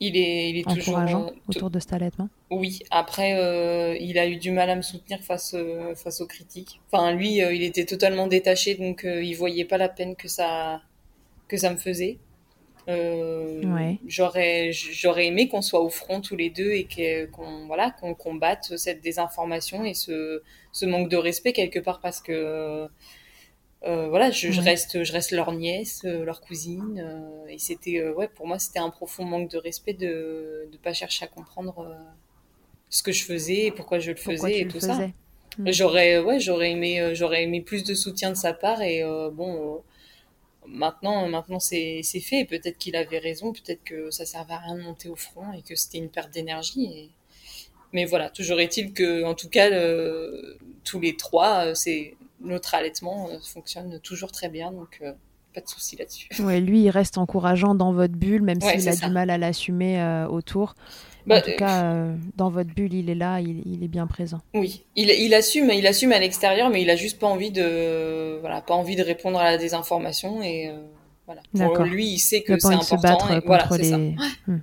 [0.03, 2.29] il est, il est toujours autour de cet allaitement.
[2.51, 2.81] Oui.
[2.91, 6.81] Après, euh, il a eu du mal à me soutenir face euh, face aux critiques.
[6.91, 10.83] Enfin, lui, euh, il était totalement détaché, donc il voyait pas la peine que ça
[11.47, 12.19] que ça me faisait.
[12.89, 13.99] Ouais.
[14.09, 16.89] J'aurais j'aurais aimé qu'on soit au front tous les deux et
[17.31, 22.21] qu'on voilà qu'on combatte cette désinformation et ce ce manque de respect quelque part parce
[22.21, 22.89] que
[23.85, 28.29] euh, voilà, je, reste, je reste leur nièce, euh, leur cousine, euh, et c'était, ouais,
[28.29, 31.97] pour moi, c'était un profond manque de respect de ne pas chercher à comprendre
[32.91, 35.09] ce que je faisais et pourquoi je le faisais et tout ça.
[35.59, 35.71] Hmm.
[35.73, 39.83] J'aurais, ouais, j'aurais aimé, j'aurais aimé plus de soutien de sa part et bon,
[40.67, 42.45] maintenant, maintenant c'est, c'est fait.
[42.45, 45.63] Peut-être qu'il avait raison, peut-être que ça servait à rien de monter au front et
[45.63, 46.85] que c'était une perte d'énergie.
[46.85, 47.11] Et,
[47.93, 49.69] mais voilà, toujours est-il que, en tout cas,
[50.85, 55.03] tous les trois, c'est notre allaitement fonctionne toujours très bien, donc
[55.55, 56.29] pas de souci là-dessus.
[56.41, 60.27] Ouais, lui, il reste encourageant dans votre bulle, même s'il a du mal à l'assumer
[60.31, 60.75] autour.
[61.27, 64.41] Bah, en tout cas, euh, dans votre bulle, il est là, il, est bien présent.
[64.55, 68.39] Oui, il, il, assume, il assume à l'extérieur, mais il a juste pas envie de,
[68.41, 70.79] voilà, pas envie de répondre à la désinformation et euh,
[71.27, 71.43] voilà.
[71.75, 72.97] Pour lui, il sait que c'est important.
[72.97, 73.99] Se battre et, voilà, c'est ça.
[74.47, 74.61] Hmm.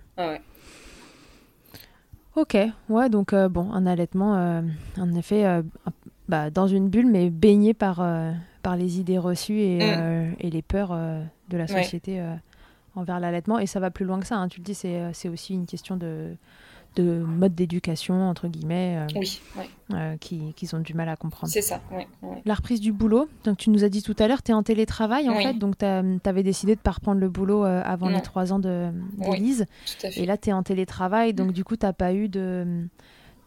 [2.35, 2.57] Ok,
[2.89, 4.61] ouais, donc euh, bon, un allaitement,
[4.97, 5.45] en effet,
[6.29, 8.01] bah, dans une bulle, mais baigné par,
[8.61, 10.35] par les idées reçues et, hmm.
[10.39, 10.97] et les peurs
[11.49, 12.23] de la société
[12.95, 13.59] envers l'allaitement.
[13.59, 14.37] Et ça va plus loin que ça.
[14.37, 14.47] Hein.
[14.47, 16.35] Tu le dis, c'est aussi une question de,
[16.95, 19.41] de mode d'éducation, entre guillemets, euh, oui,
[19.93, 21.51] euh, qu'ils qui ont du mal à comprendre.
[21.51, 21.81] C'est ça,
[22.45, 24.63] La reprise du boulot, donc tu nous as dit tout à l'heure, tu es en
[24.63, 28.09] télétravail en fait, donc tu avais décidé de ne pas reprendre le boulot euh, avant
[28.09, 29.65] les trois ans d'Élise.
[30.03, 32.87] De, et là, tu es en télétravail, donc du coup, tu n'as pas eu de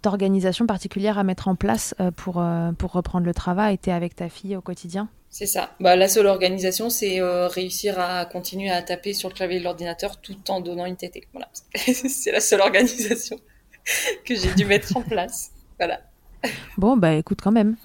[0.02, 2.42] d'organisation particulière à mettre en place pour,
[2.78, 3.78] pour reprendre le travail.
[3.78, 5.08] Tu es avec ta fille au quotidien?
[5.32, 5.70] C'est ça.
[5.80, 9.64] Bah, la seule organisation, c'est euh, réussir à continuer à taper sur le clavier de
[9.64, 11.26] l'ordinateur tout en donnant une tétée.
[11.32, 11.48] Voilà.
[11.74, 13.40] c'est la seule organisation
[14.26, 15.50] que j'ai dû mettre en place.
[15.78, 16.00] Voilà.
[16.76, 17.76] Bon, bah écoute quand même.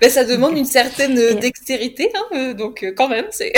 [0.00, 3.52] Mais ça demande une certaine dextérité, hein, euh, donc euh, quand même, c'est...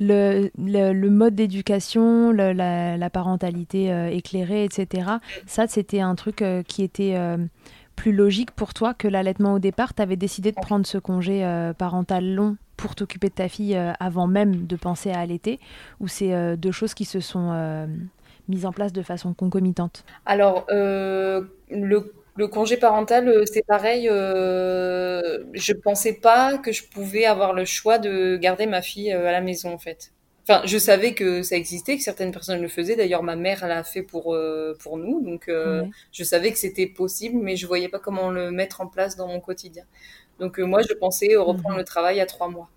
[0.00, 5.08] Le, le, mode d'éducation, la, parentalité éclairée, etc.
[5.46, 7.16] Ça, c'était un truc qui était
[7.96, 9.94] plus logique pour toi que l'allaitement au départ?
[9.94, 13.76] Tu avais décidé de prendre ce congé euh, parental long pour t'occuper de ta fille
[13.76, 15.60] euh, avant même de penser à allaiter?
[16.00, 17.88] Ou c'est euh, deux choses qui se sont
[18.48, 20.04] mises en place de façon concomitante?
[20.26, 24.06] Alors, le, le, congé parental, c'est pareil.
[24.06, 29.40] je pensais pas que je pouvais avoir le choix de garder ma fille à la
[29.40, 30.12] maison, en fait.
[30.44, 32.96] Enfin, je savais que ça existait, que certaines personnes le faisaient.
[32.96, 36.86] D'ailleurs, ma mère l'a fait pour euh, pour nous, donc euh, je savais que c'était
[36.88, 39.84] possible, mais je voyais pas comment le mettre en place dans mon quotidien.
[40.40, 41.78] Donc euh, moi, je pensais reprendre mhm.
[41.78, 42.70] le travail à trois mois.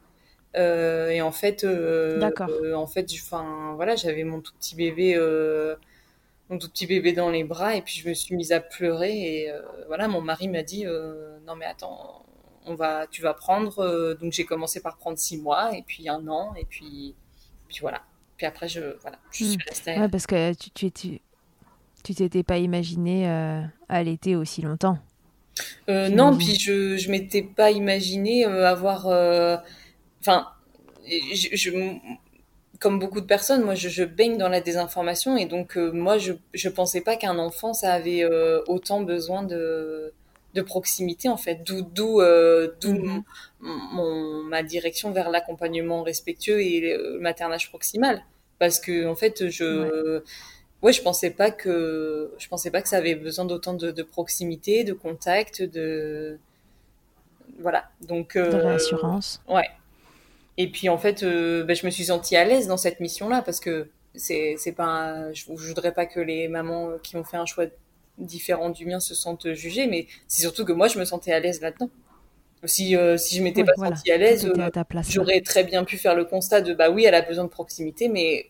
[0.56, 5.16] et en fait, en fait, enfin voilà, j'avais mon tout petit bébé,
[6.50, 9.12] mon tout petit bébé dans les bras, et puis je me suis mise à pleurer.
[9.12, 9.52] Et
[9.88, 10.86] voilà, mon mari m'a dit
[11.46, 12.26] non mais attends,
[12.66, 14.16] on va, tu vas prendre.
[14.20, 17.16] donc j'ai commencé par prendre six mois, et puis un an, et puis
[17.68, 18.02] puis voilà.
[18.38, 19.62] Puis après, je, voilà, je suis hmm.
[19.68, 20.00] restée.
[20.00, 21.22] Ouais, parce que tu tu, tu,
[22.04, 24.98] tu t'étais pas imaginé euh, allaiter aussi longtemps.
[25.90, 29.08] Euh, non, puis je je m'étais pas imaginé euh, avoir.
[29.08, 29.56] Euh,
[30.20, 30.48] enfin,
[31.08, 31.72] je, je,
[32.80, 36.34] comme beaucoup de personnes, moi, je, je, baigne dans la désinformation et donc moi, je
[36.54, 38.26] je pensais pas qu'un enfant ça avait
[38.68, 40.14] autant besoin de
[40.56, 43.24] de proximité en fait, d'où d'où euh, mhm.
[43.60, 48.24] mon, ma direction vers l'accompagnement respectueux et le maternage proximal
[48.58, 50.22] parce que en fait je
[50.82, 50.94] ouais.
[50.94, 54.94] je pensais pas que je pensais pas que ça avait besoin d'autant de, proximité, de
[54.94, 56.40] contact, de
[57.60, 59.42] voilà donc euh, de réassurance.
[59.50, 59.70] Ouais.
[60.58, 63.42] Et puis en fait, euh, ben, je me suis sentie à l'aise dans cette mission-là
[63.42, 67.38] parce que c'est c'est pas je, je voudrais pas que les mamans qui ont fait
[67.38, 67.66] un choix
[68.18, 71.40] différents du mien se sentent jugés, mais c'est surtout que moi, je me sentais à
[71.40, 71.90] l'aise là-dedans.
[72.64, 74.52] Si, euh, si je m'étais pas sentie à l'aise,
[75.08, 78.08] j'aurais très bien pu faire le constat de bah oui, elle a besoin de proximité,
[78.08, 78.48] mais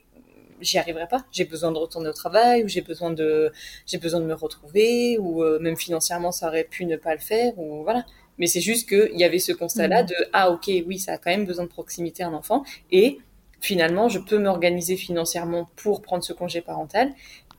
[0.61, 1.25] j'y arriverai pas.
[1.31, 3.51] J'ai besoin de retourner au travail, ou j'ai besoin de,
[3.85, 7.19] j'ai besoin de me retrouver, ou euh, même financièrement, ça aurait pu ne pas le
[7.19, 8.05] faire, ou voilà.
[8.37, 10.07] Mais c'est juste qu'il y avait ce constat-là mm.
[10.07, 13.19] de ah ok, oui, ça a quand même besoin de proximité un enfant, et
[13.61, 17.11] finalement, je peux m'organiser financièrement pour prendre ce congé parental,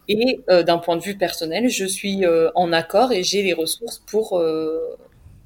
[0.08, 3.52] et euh, d'un point de vue personnel, je suis euh, en accord et j'ai les
[3.52, 4.96] ressources pour, euh,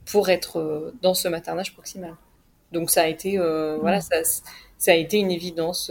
[0.05, 2.15] pour être dans ce maternage proximal.
[2.73, 4.03] Donc ça a été, voilà, mm.
[4.03, 4.17] ça,
[4.79, 5.91] ça, a été une évidence.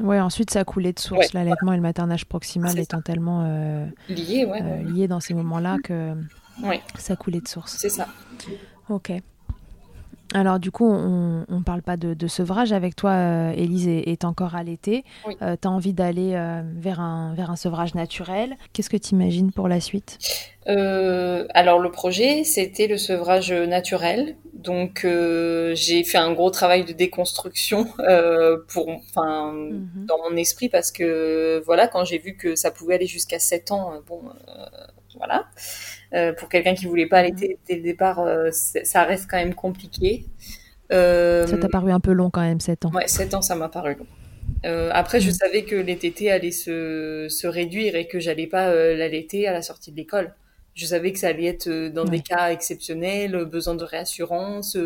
[0.00, 3.44] Ouais, ensuite ça a coulé de source, l'allaitement et le maternage proximal étant tellement
[4.08, 6.14] liés, ouais, liés dans ces moments-là que
[6.98, 7.76] ça a coulé de source.
[7.78, 8.08] C'est ça.
[8.88, 9.12] Ok.
[10.34, 14.56] Alors du coup, on ne parle pas de, sevrage avec toi, euh, Élise est, encore
[14.56, 15.04] allaitée.
[15.42, 18.56] Euh, tu as envie d'aller euh, vers, un, vers un sevrage naturel.
[18.72, 20.18] Qu'est-ce que tu imagines pour la suite?
[20.66, 24.36] Alors le projet, c'était le sevrage naturel.
[24.54, 25.06] Donc
[25.74, 27.86] j'ai fait un gros travail de déconstruction
[28.68, 30.06] pour, mhm.
[30.06, 33.70] dans mon esprit parce que voilà, quand j'ai vu que ça pouvait aller jusqu'à 7
[33.70, 34.22] ans, bon,
[35.16, 35.46] voilà.
[36.14, 39.54] Euh, pour quelqu'un qui voulait pas allaiter dès le départ, euh, ça reste quand même
[39.54, 40.26] compliqué.
[40.92, 42.92] Euh, ça t'a paru un peu long quand même, 7 ans.
[42.92, 44.06] Ouais, 7 ans, ça m'a paru long.
[44.92, 45.34] après, je mm.
[45.34, 49.62] savais que les tétés allaient se, se réduire et que j'allais pas l'allaiter à la
[49.62, 50.34] sortie de l'école.
[50.74, 54.76] Je savais que ça allait être dans des cas exceptionnels, besoin de réassurance,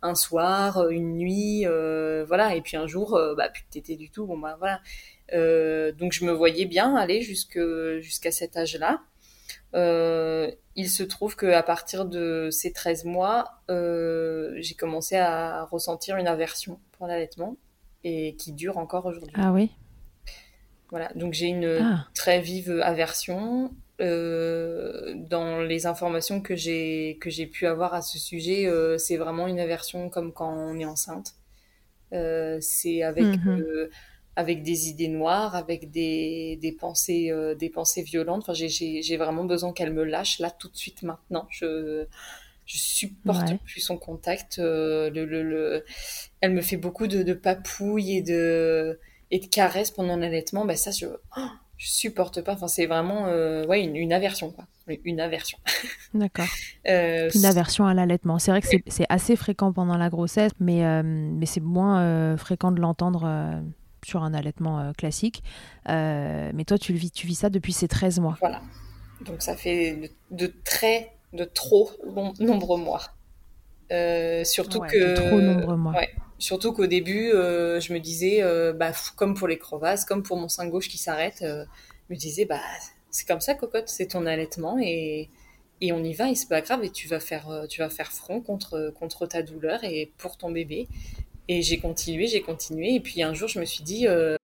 [0.00, 1.66] un soir, une nuit,
[2.26, 2.54] voilà.
[2.54, 4.26] Et puis un jour, bah plus de tétés du tout.
[4.26, 4.80] Bon bah voilà.
[5.92, 9.00] donc je me voyais bien aller jusqu'à cet âge-là.
[9.74, 16.80] Il se trouve qu'à partir de ces 13 mois, j'ai commencé à ressentir une aversion
[16.92, 17.56] pour l'allaitement
[18.04, 19.34] et qui dure encore aujourd'hui.
[19.36, 19.70] Ah oui
[20.90, 22.06] Voilà, donc j'ai une ah.
[22.14, 23.74] très vive aversion.
[23.98, 29.16] Euh, dans les informations que j'ai que j'ai pu avoir à ce sujet, euh, c'est
[29.16, 31.34] vraiment une aversion comme quand on est enceinte.
[32.12, 33.88] Euh, c'est avec mhm.
[34.36, 38.42] Avec des idées noires, avec des, des pensées des pensées violentes.
[38.46, 41.46] Enfin, j'ai vraiment besoin qu'elle me lâche là tout de suite maintenant.
[41.50, 42.06] Je
[42.66, 44.58] je supporte plus son contact.
[44.58, 45.84] le, le, le,
[46.40, 48.98] elle me fait beaucoup de, de papouilles et de
[49.30, 50.64] et de caresses pendant l'allaitement.
[50.64, 51.40] Ben ça, je oh,
[51.76, 52.54] je supporte pas.
[52.54, 54.66] Enfin, c'est vraiment euh, ouais, une, aversion, quoi.
[55.04, 55.58] Une aversion.
[56.14, 56.46] D'accord.
[56.88, 58.38] Euh, une aversion à l'allaitement.
[58.38, 62.72] C'est vrai que c'est assez fréquent pendant la grossesse, mais, euh, mais c'est moins fréquent
[62.72, 63.62] de l'entendre
[64.06, 65.42] sur un allaitement classique.
[65.86, 68.36] mais toi, tu, le vis, tu vis ça depuis ces 13 mois.
[68.40, 68.62] Voilà.
[69.24, 71.90] Donc ça fait de, très, de trop
[72.38, 73.02] nombreux mois.
[74.44, 75.14] surtout que.
[75.14, 75.92] Trop nombreux mois.
[75.92, 76.08] Ouais.
[76.38, 80.36] Surtout qu'au début, euh, je me disais, euh, bah, comme pour les crevasses, comme pour
[80.36, 81.64] mon sein gauche qui s'arrête, euh,
[82.08, 82.60] je me disais, bah,
[83.10, 85.30] c'est comme ça, cocotte, c'est ton allaitement et,
[85.80, 88.12] et on y va et c'est pas grave et tu vas faire, tu vas faire
[88.12, 90.88] front contre, contre ta douleur et pour ton bébé.
[91.48, 94.36] Et j'ai continué, j'ai continué et puis un jour, je me suis dit, euh,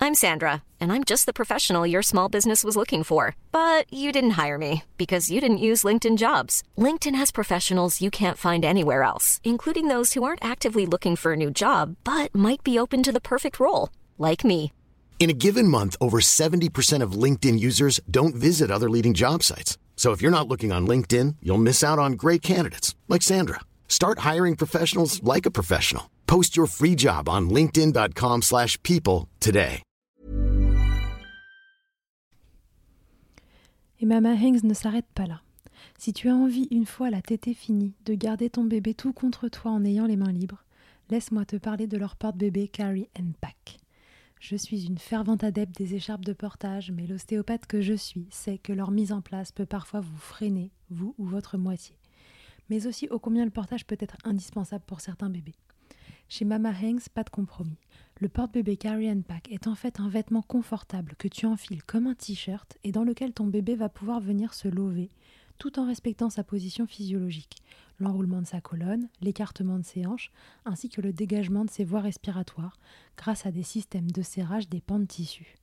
[0.00, 3.34] I'm Sandra, and I'm just the professional your small business was looking for.
[3.50, 6.62] But you didn't hire me because you didn't use LinkedIn jobs.
[6.78, 11.32] LinkedIn has professionals you can't find anywhere else, including those who aren't actively looking for
[11.32, 14.72] a new job but might be open to the perfect role, like me.
[15.18, 19.78] In a given month, over 70% of LinkedIn users don't visit other leading job sites.
[19.96, 23.60] So if you're not looking on LinkedIn, you'll miss out on great candidates like Sandra.
[23.88, 26.04] Start hiring professionals like a professional.
[26.26, 29.82] Post your free job on linkedin.com/people today.
[34.00, 35.40] Et Mama Hanks ne s'arrête pas là.
[35.98, 39.48] Si tu as envie, une fois la tétée finie, de garder ton bébé tout contre
[39.48, 40.64] toi en ayant les mains libres,
[41.10, 43.78] laisse-moi te parler de leur porte-bébé Carry and Pack.
[44.38, 48.58] Je suis une fervente adepte des écharpes de portage, mais l'ostéopathe que je suis sait
[48.58, 51.96] que leur mise en place peut parfois vous freiner, vous ou votre moitié.
[52.68, 55.54] Mais aussi ô combien le portage peut être indispensable pour certains bébés.
[56.28, 57.78] Chez Mama Hanks, pas de compromis.
[58.20, 62.06] Le porte-bébé Carry and Pack est en fait un vêtement confortable que tu enfiles comme
[62.06, 65.10] un t-shirt et dans lequel ton bébé va pouvoir venir se lever
[65.58, 67.62] tout en respectant sa position physiologique,
[67.98, 70.30] l'enroulement de sa colonne, l'écartement de ses hanches,
[70.64, 72.78] ainsi que le dégagement de ses voies respiratoires
[73.16, 75.56] grâce à des systèmes de serrage des pans de tissu.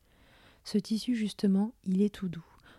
[0.64, 2.46] Ce tissu, justement, il est tout doux.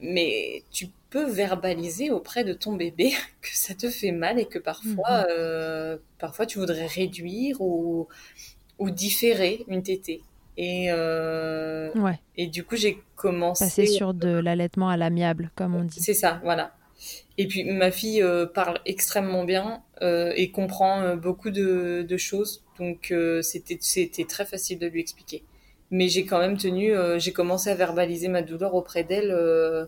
[0.00, 3.10] mais tu peux verbaliser auprès de ton bébé
[3.42, 5.26] que ça te fait mal et que parfois, mhm.
[5.30, 8.08] euh, parfois tu voudrais réduire ou,
[8.78, 10.22] ou différer une tétée.
[10.60, 12.18] Et, euh, ouais.
[12.36, 13.64] et du coup, j'ai commencé.
[13.64, 16.00] Passer sur de l'allaitement à l'amiable, comme on dit.
[16.00, 16.74] C'est ça, voilà.
[17.36, 22.64] Et puis, ma fille euh, parle extrêmement bien et comprend beaucoup de, de, choses.
[22.80, 25.44] Donc, c'était très facile de lui expliquer
[25.90, 29.30] mais j'ai quand même tenu, euh, j'ai commencé à verbaliser ma douleur auprès d'elle.
[29.30, 29.86] Euh,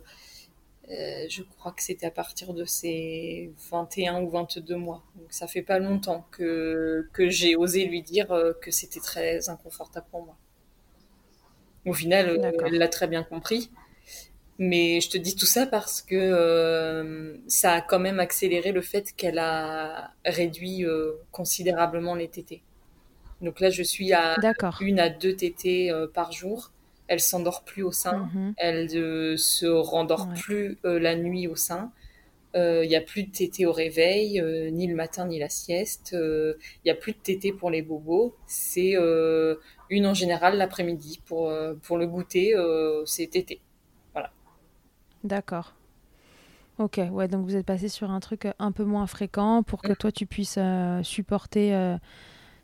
[0.90, 5.04] euh, je crois que c'était à partir de ses 21 ou 22 mois.
[5.16, 8.28] Donc ça fait pas longtemps que, que j'ai osé lui dire
[8.60, 10.36] que c'était très inconfortable pour moi.
[11.86, 13.70] Au final, elle l'a très bien compris.
[14.58, 19.12] Mais je te dis tout ça parce que ça a quand même accéléré le fait
[19.16, 20.84] qu'elle a réduit
[21.30, 22.62] considérablement les tétés.
[23.40, 24.36] Donc là, je suis à
[24.80, 26.70] une à deux tétées euh, par jour.
[27.08, 28.30] Elle s'endort plus au sein.
[28.34, 28.54] Mhm.
[28.56, 31.90] Elle ne se rendort plus euh, la nuit au sein.
[32.54, 36.10] Il euh, n'y a plus de tétées au réveil, ni le matin ni la sieste.
[36.12, 38.34] Il n'y a plus de tétées pour les bobos.
[38.46, 38.94] C'est
[39.88, 41.20] une en général l'après-midi.
[41.26, 42.54] Pour, pour le goûter,
[43.06, 43.60] c'est tété.
[44.12, 44.32] Voilà.
[45.22, 45.74] D'accord.
[46.78, 49.92] Ok, ouais, donc vous êtes passé sur un truc un peu moins fréquent pour que
[49.92, 49.96] mm.
[49.96, 50.58] toi tu puisses
[51.02, 51.98] supporter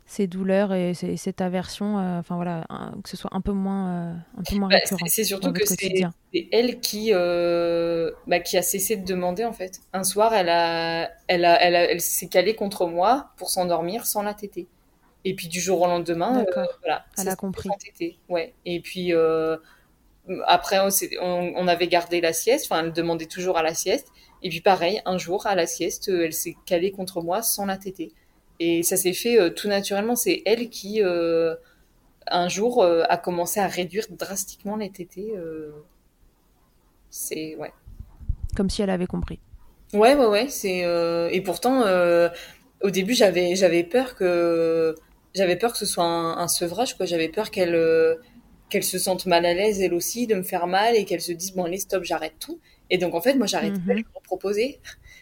[0.09, 2.65] ces douleurs et, cette aversion, euh, enfin voilà,
[3.03, 4.77] que ce soit un peu moins, euh, un peu moins bah.
[5.05, 6.07] C'est surtout que c'est
[6.53, 9.81] elle qui, euh, bah, qui a cessé de demander en fait.
[9.91, 14.23] Un soir, elle a, elle a, elle, elle s'est calée contre moi pour s'endormir sans
[14.23, 14.67] la téter.
[15.25, 16.45] Et puis du jour au lendemain,
[16.81, 17.05] voilà.
[17.17, 17.69] Elle a compris.
[18.29, 18.53] Ouais.
[18.65, 19.11] Et puis
[20.45, 20.89] après, on,
[21.21, 22.67] on, avait gardé la sieste.
[22.71, 24.07] Enfin, elle demandait toujours à la sieste.
[24.41, 27.75] Et puis pareil, un jour à la sieste, elle s'est calée contre moi sans la
[27.75, 28.13] téter.
[28.59, 30.15] Et ça s'est fait tout naturellement.
[30.15, 35.33] C'est elle qui un jour a commencé à réduire drastiquement les tétés.
[37.09, 37.71] c'est ouais.
[38.55, 39.39] Comme si elle avait compris.
[39.93, 40.47] Ouais, ouais, ouais.
[40.49, 40.79] C'est
[41.31, 41.83] et pourtant
[42.81, 44.95] au début j'avais j'avais peur que
[45.35, 48.15] j'avais peur que ce soit un, sevrage quoi j'avais peur qu'elle euh,
[48.69, 51.31] qu'elle se sente mal à l'aise elle aussi de me faire mal et qu'elle se
[51.31, 54.05] dise bon allez stop j'arrête tout et donc en fait moi j'arrête pas de lui
[54.23, 54.79] proposer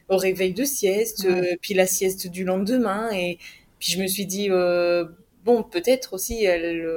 [0.10, 3.38] au réveil de sieste euh, puis la sieste du lendemain et
[3.80, 5.06] puis je me suis dit euh,
[5.44, 6.88] bon peut-être aussi elle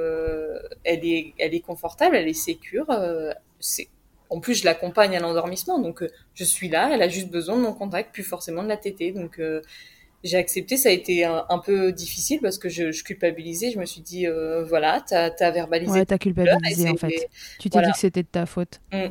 [0.83, 2.87] elle est elle est confortable elle est sécure
[3.59, 3.89] c'est
[4.31, 6.91] en plus, je l'accompagne à l'endormissement, donc je suis là.
[6.93, 9.11] Elle a juste besoin de mon contact, plus forcément de la tétée.
[9.11, 9.41] Donc,
[10.23, 10.77] j'ai accepté.
[10.77, 13.71] Ça a été un, peu difficile parce que je, je, culpabilisais.
[13.71, 15.91] Je me suis dit, euh, voilà, t'as as verbalisé.
[15.91, 17.29] Ouais, t'as culpabilisé en fait.
[17.59, 18.81] Tu t'es dit que c'était de ta faute.
[18.91, 19.07] Mm.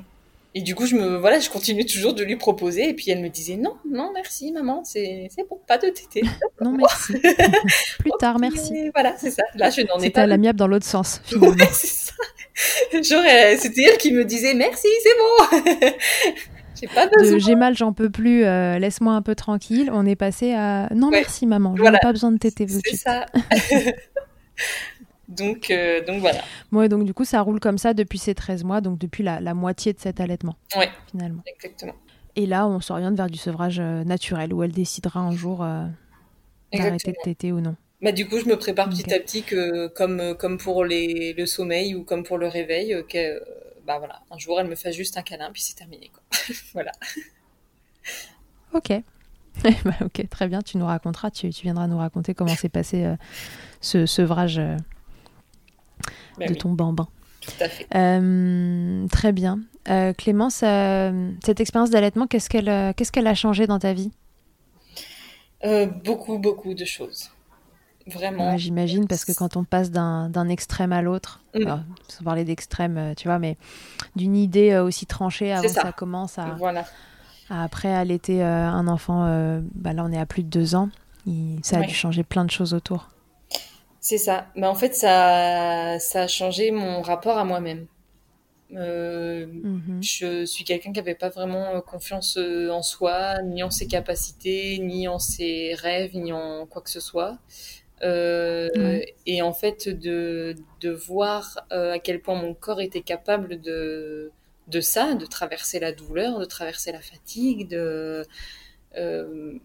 [0.54, 2.88] Et du coup, je me, voilà, je continue toujours de lui proposer.
[2.88, 6.22] Et puis elle me disait, non, non, merci, maman, c'est bon, pas de tété.
[6.60, 7.14] non, merci.
[7.98, 8.90] Plus tard, merci.
[8.94, 9.42] Voilà, c'est ça.
[9.54, 10.02] Là, je n'en ai pas.
[10.02, 11.54] C'était à l'amiable dans l'autre sens, finalement.
[11.54, 12.14] Ouais, c'est ça.
[13.58, 15.90] C'était elle qui me disait, merci, c'est bon.
[17.38, 19.90] J'ai mal, j'en peux plus, euh, laisse-moi un peu tranquille.
[19.92, 23.26] On est passé à non merci maman, je n'ai pas besoin de téter C'est ça.
[25.28, 26.42] Donc, euh, donc voilà.
[26.72, 29.54] Ouais, donc du coup ça roule comme ça depuis ces 13 mois, donc depuis la,
[29.54, 30.56] moitié de cet allaitement.
[30.76, 30.88] Ouais.
[31.10, 31.42] Finalement.
[31.46, 31.94] Exactement.
[32.36, 35.58] Et là, on s'oriente vers du sevrage euh, naturel où elle décidera un jour
[36.72, 37.76] d'arrêter de téter ou non.
[38.00, 41.46] Bah, du coup, je me prépare petit à petit que, comme, comme pour les, le
[41.46, 43.42] sommeil ou comme pour le réveil, que,
[43.84, 46.10] bah voilà, un jour elle me fait juste un câlin, puis c'est terminé.
[46.12, 46.22] Quoi.
[46.74, 46.92] voilà.
[48.72, 48.92] Ok.
[49.84, 53.04] Bah, ok, très bien, tu nous raconteras, tu, tu viendras nous raconter comment s'est passé
[53.04, 53.16] euh,
[53.80, 54.60] ce sevrage
[56.08, 57.08] euh, bah de ton bambin.
[57.40, 57.86] Tout à fait.
[57.94, 59.60] Euh, très bien.
[60.18, 64.10] Clémence, cette expérience d'allaitement, qu'est-ce qu'elle qu'est-ce qu'elle a changé dans ta vie?
[66.04, 67.30] Beaucoup, beaucoup de choses.
[68.08, 68.56] Vraiment.
[68.56, 71.64] J'imagine, parce que quand on passe d'un extrême à l'autre, mm.
[72.08, 73.56] sans parler d'extrême, euh, tu vois, mais
[74.16, 76.84] d'une idée euh, aussi tranchée avant que ça commence à, voilà.
[77.50, 79.24] à après allaiter euh, un enfant,
[79.74, 80.90] bah là on est à plus de deux ans,
[81.62, 83.08] ça a dû changer plein de choses autour.
[84.00, 84.48] C'est ça.
[84.54, 87.86] Mais en fait, ça, ça a changé mon rapport à moi-même.
[89.62, 90.02] Mhm.
[90.02, 95.08] Je suis quelqu'un qui n'avait pas vraiment confiance en soi, ni en ses capacités, ni
[95.08, 97.38] en ses rêves, ni en quoi que ce soit.
[98.02, 103.60] Euh, et en fait, de, de voir euh, à quel point mon corps était capable
[103.60, 104.30] de,
[104.68, 108.24] de ça, de traverser la douleur, de traverser la fatigue, de,
[108.96, 109.58] euh,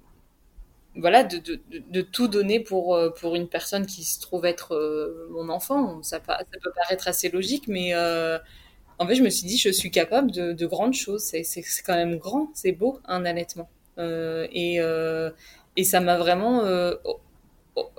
[0.95, 5.49] voilà, de, de, de, tout donner pour, pour une personne qui se trouve être mon
[5.49, 6.01] enfant.
[6.03, 9.89] Ça, ça, peut paraître assez logique, mais en fait, je me suis dit, je suis
[9.89, 11.23] capable de, de grandes choses.
[11.23, 13.69] C'est quand même grand, c'est beau, un allaitement.
[13.97, 14.79] et,
[15.75, 16.63] et ça m'a vraiment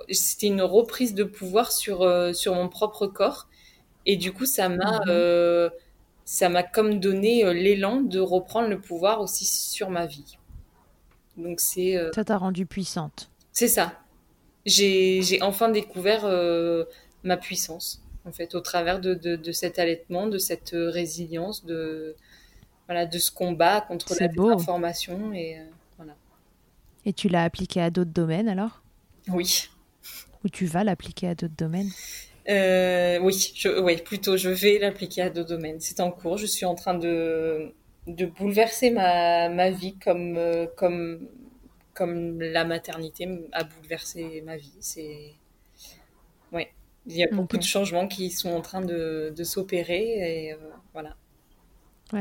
[0.09, 3.47] c'était une reprise de pouvoir sur, euh, sur mon propre corps.
[4.05, 5.05] Et du coup, ça m'a mhm.
[5.07, 5.69] euh,
[6.25, 10.37] ça m'a comme donné euh, l'élan de reprendre le pouvoir aussi sur ma vie.
[11.37, 13.29] Donc c'est ça t'a rendu puissante.
[13.51, 13.99] C'est ça.
[14.65, 16.25] J'ai enfin découvert
[17.23, 22.15] ma puissance en fait au travers de, de, de, cet allaitement, de cette résilience, de
[22.87, 25.57] voilà de ce combat contre la désinformation et
[25.97, 26.15] voilà.
[27.05, 28.81] Et tu l'as appliqué à d'autres domaines alors?
[29.27, 29.69] Oui.
[30.43, 31.89] Ou tu vas l'appliquer à d'autres domaines?
[32.49, 35.79] Euh, Oui, je, oui, plutôt je vais l'appliquer à d'autres domaines.
[35.79, 36.37] C'est en cours.
[36.37, 37.73] Je suis en train de,
[38.07, 41.27] de bouleverser ma, ma vie comme, euh, comme,
[41.93, 44.77] comme la maternité a bouleversé ma vie.
[44.79, 45.33] C'est
[46.51, 46.71] ouais.
[47.07, 50.57] Il y a beaucoup de changements qui sont en train de, de s'opérer et euh,
[50.93, 51.15] voilà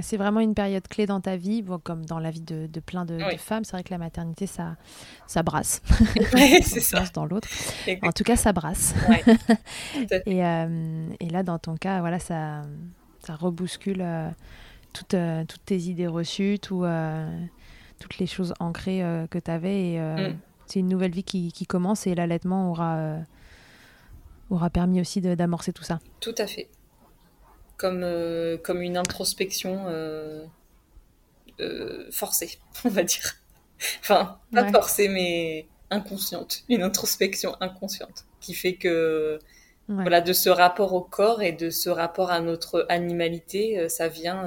[0.01, 3.19] c'est vraiment une période clé dans ta vie, comme dans la vie de, plein de,
[3.39, 3.65] femmes.
[3.65, 4.77] C'est vrai que la maternité, ça,
[5.27, 5.83] ça brasse.
[6.63, 7.05] c'est ça.
[7.13, 7.49] dans l'autre.
[8.03, 8.95] En tout cas, ça brasse.
[10.27, 12.63] et, euh, et, là, dans ton cas, voilà, ça,
[13.27, 14.31] ça rebouscule euh,
[14.95, 16.87] toutes, euh, toutes, tes idées reçues, tout,
[18.01, 19.93] toutes les choses ancrées que tu avais.
[19.93, 20.39] Et mm.
[20.67, 23.19] c'est une nouvelle vie qui, qui commence et l'allaitement aura,
[24.49, 25.99] aura permis aussi d'amorcer tout ça.
[26.21, 26.69] Tout à fait
[27.77, 30.45] comme, euh, comme une introspection euh,
[31.61, 33.35] euh, forcée, on va dire.
[34.01, 36.65] enfin, pas forcée, mais inconsciente.
[36.69, 39.39] Une introspection inconsciente qui fait que,
[39.89, 44.47] voilà, de ce rapport au corps et de ce rapport à notre animalité, ça vient,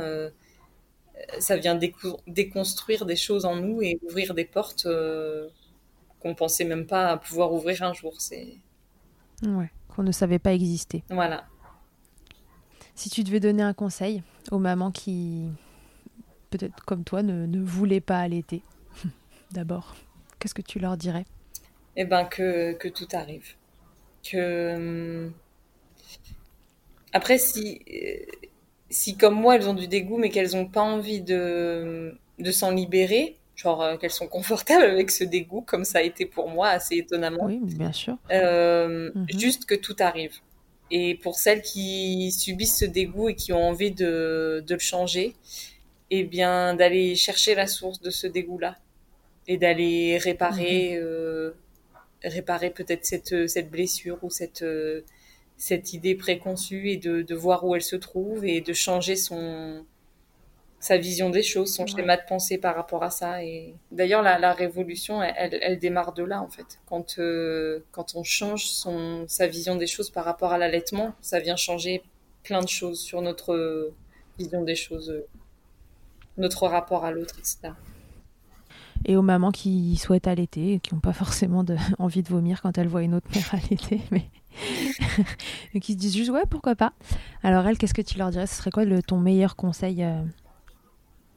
[1.39, 1.75] ça vient
[2.27, 4.87] déconstruire des choses en nous et ouvrir des portes
[6.19, 8.21] qu'on pensait même pas pouvoir ouvrir un jour.
[8.21, 8.61] C'est
[9.43, 11.03] Ouais, qu'on ne savait pas exister.
[11.09, 11.45] Voilà.
[12.95, 15.47] Si tu devais donner un conseil aux mamans qui,
[16.49, 18.63] peut-être comme toi, ne, ne voulaient pas allaiter,
[19.51, 19.95] d'abord,
[20.39, 21.25] qu'est-ce que tu leur dirais?
[21.97, 23.55] Eh ben que, que tout arrive.
[24.29, 25.33] Que hum,
[27.13, 27.81] après si
[28.89, 32.71] si comme moi elles ont du dégoût mais qu'elles n'ont pas envie de de s'en
[32.71, 36.69] libérer, genre euh, qu'elles sont confortables avec ce dégoût comme ça a été pour moi
[36.69, 37.45] assez étonnamment.
[37.45, 38.17] Oui, bien sûr.
[38.31, 39.27] Euh, Mhm.
[39.39, 40.35] Juste que tout arrive.
[40.91, 45.35] Et pour celles qui subissent ce dégoût et qui ont envie de, de le changer,
[46.11, 48.77] eh bien, d'aller chercher la source de ce dégoût-là
[49.47, 51.51] et d'aller réparer, euh,
[52.23, 55.01] réparer peut-être cette, cette blessure ou cette, euh,
[55.57, 59.85] cette idée préconçue et de, de voir où elle se trouve et de changer son,
[60.79, 61.87] sa vision des choses, son Ouais.
[61.87, 63.43] schéma de pensée par rapport à ça.
[63.43, 66.79] Et d'ailleurs, la, la révolution, elle, elle, elle démarre de là, en fait.
[66.85, 71.39] Quand, euh, quand on change son, sa vision des choses par rapport à l'allaitement, ça
[71.39, 72.03] vient changer
[72.43, 73.95] plein de choses sur notre euh,
[74.37, 75.27] vision des choses, euh,
[76.37, 77.73] notre rapport à l'autre, etc.
[79.07, 82.61] Et aux mamans qui souhaitent allaiter et qui n'ont pas forcément de- envie de vomir
[82.61, 84.25] quand elles voient une autre mère allaiter, mais
[85.73, 86.93] et qui se disent juste ouais, pourquoi pas.
[87.43, 88.47] Alors, elles, qu'est-ce que tu leur dirais?
[88.47, 90.21] Ce serait quoi le, ton meilleur conseil euh,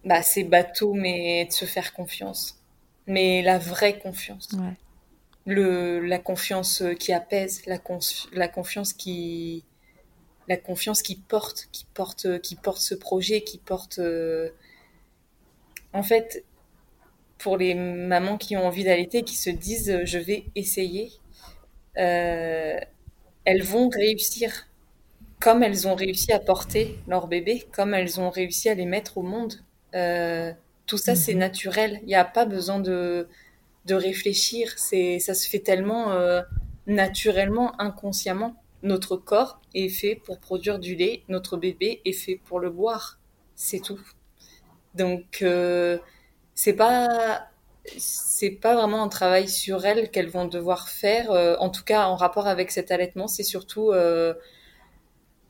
[0.04, 2.58] Bah, c'est bateau, mais de se faire confiance.
[3.06, 4.48] Mais la vraie confiance.
[4.54, 4.76] ouais.
[5.46, 7.78] le, la confiance qui apaise, la
[8.48, 9.64] confiance qui,
[10.48, 13.98] la confiance qui porte, qui porte, qui porte ce projet, qui porte.
[14.00, 14.50] euh,
[15.92, 16.44] En fait,
[17.40, 21.12] pour les mamans qui ont envie d'allaiter, qui se disent euh, je vais essayer,
[21.98, 22.78] euh,
[23.44, 24.66] elles vont réussir.
[25.40, 29.18] Comme elles ont réussi à porter leur bébé, comme elles ont réussi à les mettre
[29.18, 29.54] au monde.
[29.94, 30.52] Euh,
[30.86, 31.38] tout ça, c'est Mhm.
[31.38, 31.98] naturel.
[32.02, 33.28] Il n'y a pas besoin de,
[33.86, 34.74] de réfléchir.
[34.78, 36.42] C'est, ça se fait tellement euh,
[36.86, 38.56] naturellement, inconsciemment.
[38.82, 41.22] Notre corps est fait pour produire du lait.
[41.28, 43.20] Notre bébé est fait pour le boire.
[43.56, 44.00] C'est tout.
[44.94, 45.44] Donc,
[46.60, 47.48] c'est pas,
[47.96, 51.30] c'est pas vraiment un travail sur elles qu'elles vont devoir faire.
[51.30, 54.34] euh, en tout cas, en rapport avec cet allaitement, c'est surtout euh,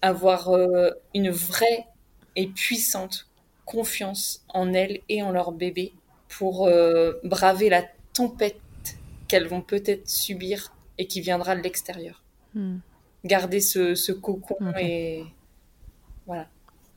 [0.02, 1.88] avoir euh, une vraie
[2.36, 3.26] et puissante
[3.64, 5.92] confiance en elles et en leur bébé
[6.28, 6.70] pour
[7.24, 7.82] braver la
[8.12, 8.60] tempête
[9.26, 12.22] qu'elles vont peut-être subir et qui viendra de l'extérieur.
[12.54, 12.78] Hmm.
[13.24, 15.24] Garder ce, ce cocon et
[16.24, 16.46] voilà,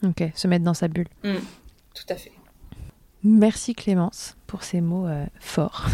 [0.04, 1.08] Ok, se mettre dans sa bulle.
[1.24, 1.38] Mm,
[1.96, 2.32] tout à fait.
[3.24, 5.88] Merci Clémence pour ces mots euh, forts.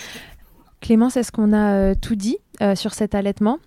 [0.80, 3.58] Clémence, est-ce qu'on a euh, tout dit euh, sur cet allaitement?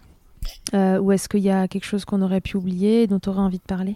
[0.73, 3.41] Ou est-ce qu'il y a quelque chose qu'on aurait pu oublier et dont tu aurais
[3.41, 3.95] envie de parler?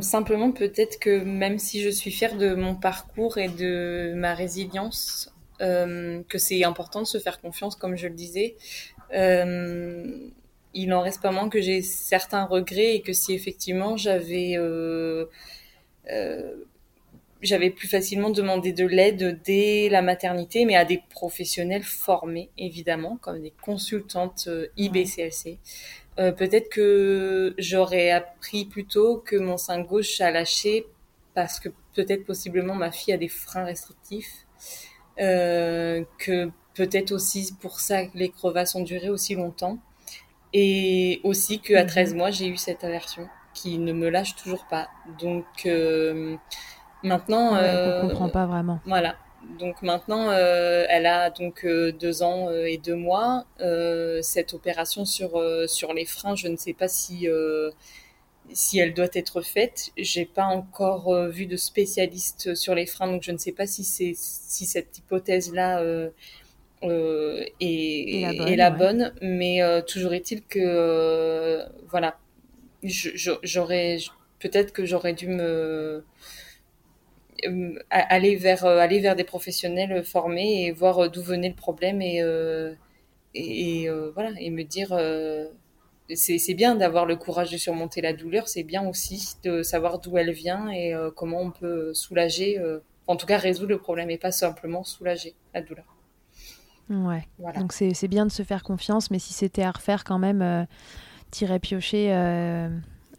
[0.00, 5.32] Simplement, peut-être que même si je suis fière de mon parcours et de ma résilience,
[5.60, 8.56] que c'est important de se faire confiance, comme je le disais,
[9.12, 14.56] il n'en reste pas moins que j'ai certains regrets et que si effectivement j'avais
[17.42, 23.18] j'avais plus facilement demandé de l'aide dès la maternité, mais à des professionnels formés, évidemment,
[23.20, 25.58] comme des consultantes euh, IBCLC.
[26.18, 30.86] Euh, peut-être que j'aurais appris plus tôt que mon sein gauche a lâché
[31.34, 34.46] parce que peut-être possiblement ma fille a des freins restrictifs.
[35.20, 39.78] Euh, que peut-être aussi pour ça que les crevasses ont duré aussi longtemps.
[40.52, 41.88] Et aussi qu'à Mhm.
[41.88, 44.88] 13 mois, j'ai eu cette aversion qui ne me lâche toujours pas.
[45.20, 46.36] Donc euh,
[47.02, 47.54] maintenant...
[47.54, 48.80] Ouais, euh, On comprend pas vraiment.
[48.86, 49.16] voilà.
[49.60, 53.46] Donc maintenant, euh, elle a donc euh, deux ans euh, et deux mois.
[53.60, 57.70] Euh, cette opération sur euh, sur les freins, je ne sais pas si euh,
[58.52, 59.90] si elle doit être faite.
[59.96, 63.66] J'ai pas encore euh, vu de spécialiste sur les freins, donc je ne sais pas
[63.66, 66.10] si c'est si cette hypothèse là euh,
[66.82, 68.76] euh, est, Et la bonne, est la ouais.
[68.76, 69.12] bonne.
[69.22, 72.18] Mais euh, toujours est-il que euh, voilà,
[72.82, 73.98] j'aurais
[74.40, 76.00] peut-être que j'aurais dû me euh,
[77.90, 82.02] aller vers euh, aller vers des professionnels formés et voir euh, d'où venait le problème
[82.02, 82.74] et euh,
[83.34, 85.46] et, et, euh, voilà et me dire euh,
[86.14, 90.16] c'est bien d'avoir le courage de surmonter la douleur c'est bien aussi de savoir d'où
[90.18, 94.10] elle vient et euh, comment on peut soulager euh, en tout cas résoudre le problème
[94.10, 95.84] et pas simplement soulager la douleur
[96.90, 97.28] Ouais.
[97.38, 100.40] voilà Donc c'est bien de se faire confiance, mais si c'était à refaire quand même,
[100.40, 100.64] euh,
[101.30, 102.08] t'irais piocher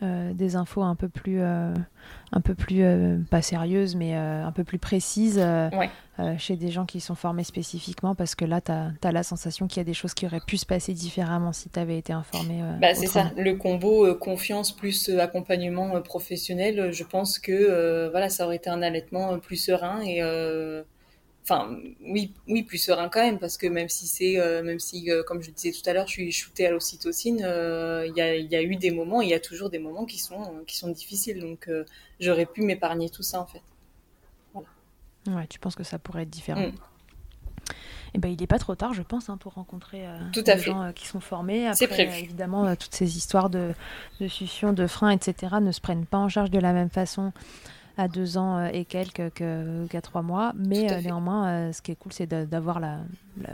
[0.02, 1.74] euh, des infos un peu plus, euh,
[2.32, 5.90] un peu plus euh, pas sérieuses, mais un peu plus précises Ouais.
[6.38, 9.78] chez des gens qui sont formés spécifiquement, parce que là, tu as, la sensation qu'il
[9.78, 12.62] y a des choses qui auraient pu se passer différemment si tu avais été informé.
[12.80, 18.58] Bah, c'est ça, le combo confiance plus accompagnement professionnel, je pense que voilà, ça aurait
[18.58, 20.22] été un allaitement plus serein et
[21.50, 25.42] enfin oui oui plus serein quand même parce que même si c'est même si comme
[25.42, 28.62] je disais tout à l'heure je suis shootée à l'ocytocine il y a, y, a,
[28.62, 31.70] eu des moments il y a toujours des moments qui sont qui sont difficiles donc
[32.20, 33.64] j'aurais pu m'épargner tout ça en fait
[34.54, 34.68] voilà.
[35.28, 36.74] ouais tu penses que ça pourrait être différent mm.
[38.14, 40.82] Eh ben, il n'est pas trop tard, je pense, hein, pour rencontrer euh, des gens
[40.82, 41.68] euh, qui sont formés.
[41.68, 43.74] Après, euh, évidemment, toutes ces histoires de,
[44.20, 47.32] de succion, de frein, etc., ne se prennent pas en charge de la même façon
[48.00, 50.54] à deux ans et quelques qu'à trois mois.
[50.56, 53.00] Mais néanmoins, ce qui est cool, c'est d'avoir la,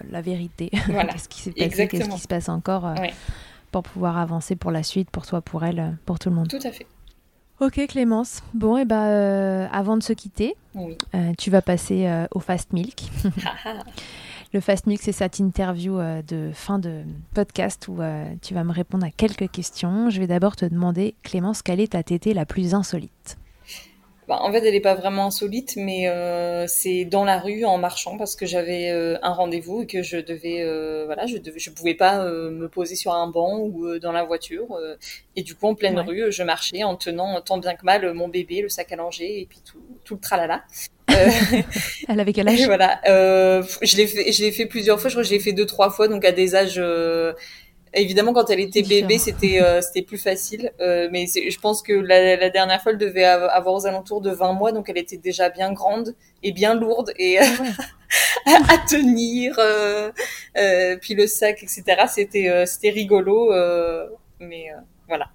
[0.10, 0.70] la, vérité.
[0.72, 2.94] qu'est-ce qui s'est passé, qu'est-ce qui se passe encore
[3.72, 6.48] pour pouvoir avancer pour la suite, pour toi, pour elle, pour tout le monde.
[6.48, 6.88] Tout à fait.
[7.60, 8.42] Ok Clémence.
[8.54, 10.56] Bon, et eh ben, avant de se quitter,
[11.38, 13.04] tu vas passer au Fast Milk.
[14.56, 17.02] Le Fast Mix, c'est cette interview euh, de fin de
[17.34, 20.10] podcast où euh, tu vas me répondre à quelques questions.
[20.10, 23.38] Je vais d'abord te demander, Clémence, quelle est ta tétée la plus insolite?
[24.28, 27.78] Bah, en fait, elle n'est pas vraiment insolite, mais euh, c'est dans la rue en
[27.78, 28.90] marchant parce que j'avais
[29.22, 30.64] un rendez-vous et que je devais,
[31.06, 34.78] voilà, je devais, je pouvais pas me poser sur un banc ou dans la voiture.
[35.36, 38.28] et du coup, en pleine rue, je marchais en tenant tant bien que mal mon
[38.28, 40.64] bébé, le sac à langer et puis tout, tout le tralala.
[41.16, 41.62] Euh,
[42.10, 42.62] Elle avait quel âge?
[42.66, 45.10] Voilà, euh, je l'ai fait, je l'ai fait plusieurs fois.
[45.10, 46.82] Je crois que je l'ai fait deux, trois fois, donc à des âges.
[47.96, 50.72] Euh, évidemment, quand elle était bébé, c'était c'était plus facile.
[50.80, 54.54] mais je pense que la, la, dernière fois, elle devait avoir aux alentours de 20
[54.54, 57.46] mois, donc elle était déjà bien grande et bien lourde et ah
[58.70, 59.56] à, tenir.
[61.02, 61.84] puis le sac, etc.
[62.08, 63.52] C'était c'était rigolo,
[64.40, 64.68] mais
[65.08, 65.30] voilà.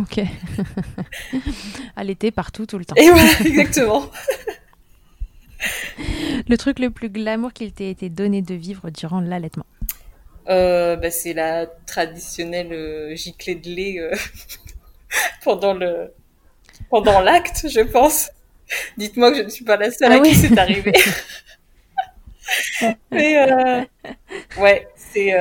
[0.00, 0.20] Ok.
[1.96, 2.96] Elle était partout tout le temps.
[2.96, 4.10] Et voilà, exactement.
[6.48, 9.75] le truc le plus glamour qu'il t'ait été donné de vivre durant l'allaitement euh,
[10.46, 14.14] bah, C'est la traditionnelle euh, giclée de lait euh,
[15.44, 16.12] pendant le
[16.90, 18.30] pendant l'acte, je pense.
[18.96, 20.92] Dites-moi que je ne suis pas la seule ah à qui c'est arrivé.
[23.10, 23.86] Mais
[24.58, 25.34] ouais, c'est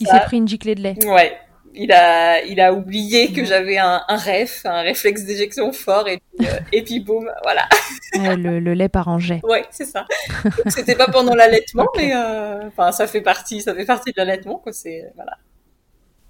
[0.00, 0.96] Il s'est pris une giclée de lait.
[1.04, 1.38] Ouais,
[1.74, 6.18] il a, il a oublié que j'avais un, un ref, un réflexe d'éjection fort, et
[6.18, 7.68] puis, euh, et puis boum, voilà.
[8.14, 9.40] le, le, lait par jet.
[9.44, 10.06] Ouais, c'est ça.
[10.66, 14.58] C'était pas pendant l'allaitement, mais euh, enfin, ça fait partie, ça fait partie de l'allaitement,
[14.58, 14.72] quoi.
[14.72, 15.36] C'est voilà.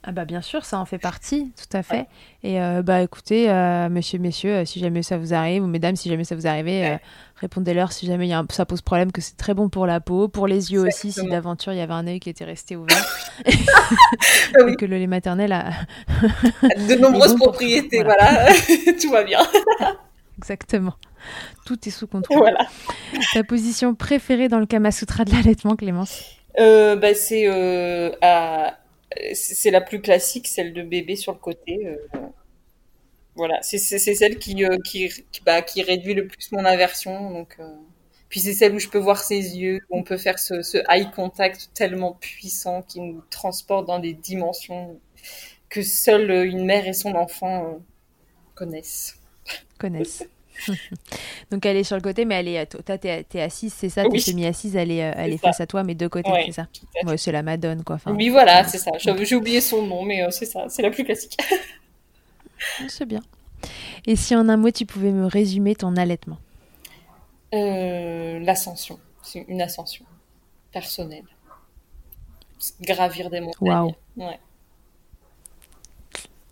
[0.03, 2.07] Ah bah bien sûr, ça en fait partie, tout à fait.
[2.42, 5.94] Et euh, bah écoutez, euh, monsieur, messieurs, euh, si jamais ça vous arrive, ou mesdames,
[5.94, 6.98] si jamais ça vous arrive,
[7.36, 10.28] répondez-leur si jamais y a ça pose problème, que c'est très bon pour la peau,
[10.28, 12.96] pour les yeux aussi, si d'aventure il y avait un œil qui était resté ouvert.
[13.46, 15.70] Et que le lait maternel a...
[16.88, 18.46] De nombreuses propriétés, voilà,
[19.03, 19.40] tout va bien.
[20.38, 20.94] Exactement.
[21.66, 22.38] Tout est sous contrôle.
[22.38, 22.66] Voilà.
[23.34, 26.24] Ta position préférée dans le Kama Sutra de l'allaitement, Clémence?
[26.57, 27.46] Bah, C'est
[28.22, 28.80] à
[29.34, 31.86] c'est la plus classique, celle de bébé sur le côté.
[31.86, 31.96] Euh,
[33.34, 35.08] voilà, c'est celle qui, euh, qui,
[35.44, 37.30] bah, qui, réduit le plus mon aversion.
[37.30, 37.68] Donc, euh,
[38.28, 40.78] Puis c'est celle où je peux voir ses yeux, où on peut faire ce, ce,
[40.88, 45.00] eye contact tellement puissant qui nous transporte dans des dimensions
[45.68, 47.80] que seule une mère et son enfant
[48.54, 49.16] connaissent.
[49.78, 50.24] Connaissent.
[51.50, 52.66] Donc elle est sur le côté, mais elle est.
[52.66, 55.82] Toi, t'es es assise, c'est ça T'es semi-assise, elle est, elle est, face à toi,
[55.82, 56.66] mais de côté, c'est ça
[57.04, 57.98] ouais, C'est la Madone, quoi.
[58.06, 58.90] oui, voilà, c'est ça.
[58.98, 60.66] J'ai oublié son nom, mais euh, c'est ça.
[60.68, 61.36] C'est la plus classique.
[62.88, 63.20] c'est bien.
[64.06, 66.38] Et si en un mot, tu pouvais me résumer ton allaitement?
[67.54, 68.98] Euh, L'ascension.
[69.22, 70.04] C'est une ascension
[70.72, 71.24] personnelle.
[72.80, 73.68] Gravir des montagnes.
[73.68, 73.94] Waouh.
[74.16, 74.38] Ouais.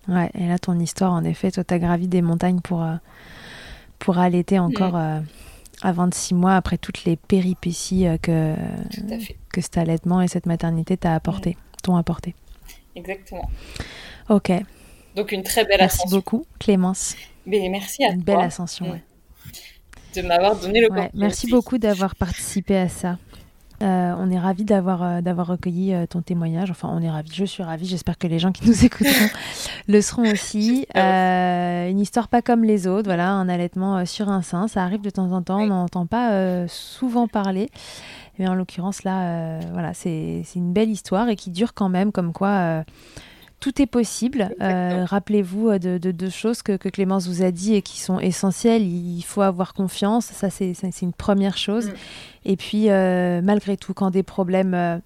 [0.09, 2.94] Ouais, et là, ton histoire, en effet, toi, t'as gravi des montagnes pour, euh,
[3.99, 5.20] pour allaiter encore mm.
[5.20, 5.20] euh,
[5.82, 8.55] à 26 mois après toutes les péripéties euh, que,
[9.53, 11.76] que cet allaitement et cette maternité t'a apporté, mm.
[11.82, 12.34] t'ont apporté.
[12.96, 13.49] Exactement.
[14.28, 14.53] Ok.
[15.14, 16.05] Donc une très belle ascension.
[16.07, 17.16] Merci beaucoup Clémence.
[17.46, 18.86] Mais merci à une belle ascension.
[18.86, 19.01] Mm.
[20.16, 23.18] De m'avoir donné le ouais, Merci beaucoup d'avoir participé à ça.
[23.81, 26.70] Euh, on est ravis d'avoir euh, d'avoir recueilli euh, ton témoignage.
[26.70, 27.31] Enfin, on est ravis.
[27.33, 27.87] Je suis ravie.
[27.87, 29.29] J'espère que les gens qui nous écouteront
[29.87, 30.87] le seront aussi.
[30.95, 33.07] une histoire pas comme les autres.
[33.07, 34.68] Voilà, un allaitement sur un sein.
[34.68, 35.61] Ça arrive de temps en temps.
[35.61, 37.70] On n'en entend pas souvent parler.
[38.39, 42.12] Mais en l'occurrence, là, voilà, c'est une belle histoire et qui dure quand même.
[42.12, 42.85] Comme quoi
[43.61, 44.51] tout est possible.
[44.61, 48.83] Euh, rappelez-vous de deux choses que, Clémence vous a dit et qui sont essentielles.
[48.83, 51.89] Il faut avoir confiance, ça c'est une première chose.
[51.89, 51.93] Mm.
[52.49, 55.01] Et puis, euh, malgré tout, quand des problèmes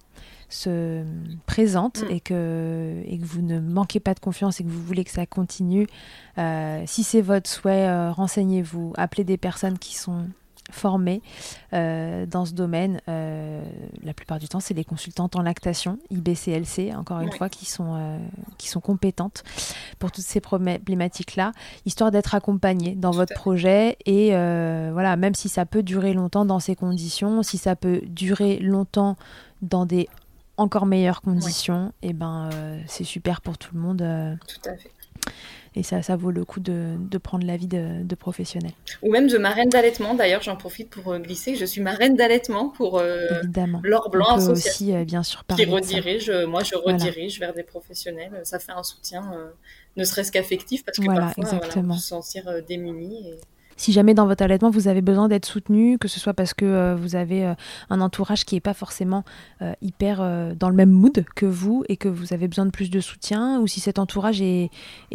[0.49, 1.03] se
[1.45, 2.11] présentent mm.
[2.11, 5.11] et, que, et que vous ne manquez pas de confiance et que vous voulez que
[5.11, 5.87] ça continue,
[6.85, 10.25] si c'est votre souhait, renseignez-vous, appelez des personnes qui sont
[10.71, 11.21] formés
[11.73, 13.01] euh, dans ce domaine.
[13.07, 13.63] Euh,
[14.03, 17.95] la plupart du temps, c'est des consultantes en lactation, IBCLC, encore une fois, qui sont,
[17.95, 18.17] euh,
[18.57, 19.43] qui sont compétentes
[19.99, 21.51] pour toutes ces problématiques-là,
[21.85, 23.97] histoire d'être accompagnées dans votre projet.
[24.05, 28.59] Et voilà, même si ça peut durer longtemps dans ces conditions, si ça peut durer
[28.59, 29.17] longtemps
[29.61, 30.07] dans des
[30.57, 32.49] encore meilleures conditions, et eh ben
[32.85, 34.37] c'est super pour tout le monde.
[34.47, 34.91] Tout à fait
[35.75, 38.73] et ça, ça vaut le coup de, de prendre l'avis de, de professionnels.
[39.01, 40.13] Ou même de marraine d'allaitement.
[40.13, 41.55] D'ailleurs, j'en profite pour euh, glisser.
[41.55, 43.27] Je suis marraine d'allaitement pour euh,
[43.83, 46.29] l'or blanc aussi, euh, bien sûr, qui redirige.
[46.47, 48.41] Moi, je redirige vers des professionnels.
[48.43, 49.31] Ça fait un soutien,
[49.97, 53.29] ne serait-ce qu'affectif, parce que parfois, on peut se sentir démuni.
[53.29, 53.39] Et
[53.77, 56.65] si jamais dans votre allaitement vous avez besoin d'être soutenu, que ce soit parce que
[56.65, 57.53] euh, vous avez euh,
[57.89, 59.23] un entourage qui n'est pas forcément
[59.61, 60.13] euh, hyper
[60.55, 63.59] dans le même mood que vous et que vous avez besoin de plus de soutien,
[63.59, 64.69] ou si cet entourage est,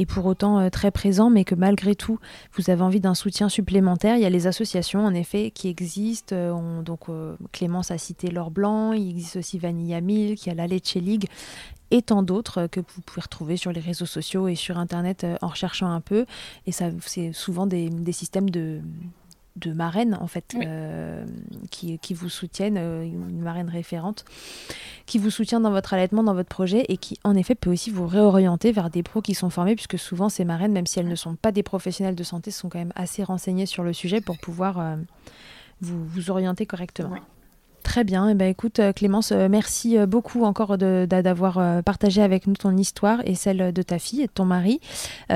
[0.08, 2.18] pour autant très présent, mais que malgré tout
[2.54, 6.34] vous avez envie d'un soutien supplémentaire, il y a les associations en effet qui existent.
[6.82, 7.06] donc
[7.52, 10.94] Clémence a cité l'or blanc, il existe aussi Vanilla Milk, il y a la Leche
[10.94, 11.26] League
[11.90, 15.36] et tant d'autres que vous pouvez retrouver sur les réseaux sociaux et sur Internet euh,
[15.42, 16.26] en recherchant un peu.
[16.66, 18.80] Et ça, c'est souvent des, systèmes de,
[19.56, 21.24] de marraines en fait euh,
[21.70, 24.24] qui, qui, vous soutiennent, euh, une marraine référente,
[25.06, 27.90] qui vous soutient dans votre allaitement, dans votre projet et qui en effet peut aussi
[27.90, 31.08] vous réorienter vers des pros qui sont formés puisque souvent ces marraines, même si elles
[31.08, 34.20] ne sont pas des professionnels de santé, sont quand même assez renseignées sur le sujet
[34.20, 34.96] pour pouvoir
[35.80, 37.16] vous, vous orienter correctement.
[37.88, 38.28] Très bien.
[38.28, 42.52] Et eh ben, écoute, euh, Clémence, euh, merci euh, beaucoup encore d'avoir partagé avec nous
[42.52, 44.80] ton histoire et celle de ta fille et de ton mari.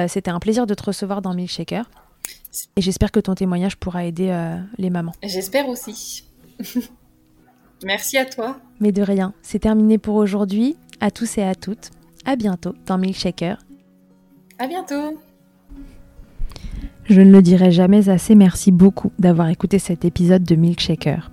[0.07, 1.88] C'était un plaisir de te recevoir dans Milkshaker.
[2.76, 4.36] Et j'espère que ton témoignage pourra aider
[4.76, 5.14] les mamans.
[5.22, 6.24] J'espère aussi.
[7.84, 8.59] merci à toi.
[8.80, 9.32] Mais de rien.
[9.42, 10.76] C'est terminé pour aujourd'hui.
[11.00, 11.90] À tous et à toutes.
[12.26, 13.57] À bientôt dans Milkshaker.
[14.59, 15.18] À bientôt.
[17.05, 21.32] Je ne le dirai jamais assez, merci beaucoup d'avoir écouté cet épisode de Milkshaker.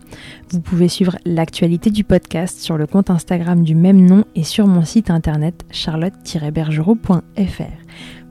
[0.49, 4.65] Vous pouvez suivre l'actualité du podcast sur le compte Instagram du même nom et sur
[4.65, 7.22] mon site internet charlotte-bergerot.fr.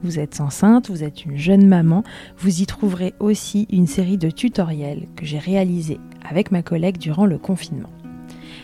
[0.03, 2.03] Vous êtes enceinte, vous êtes une jeune maman,
[2.37, 7.25] vous y trouverez aussi une série de tutoriels que j'ai réalisés avec ma collègue durant
[7.25, 7.89] le confinement.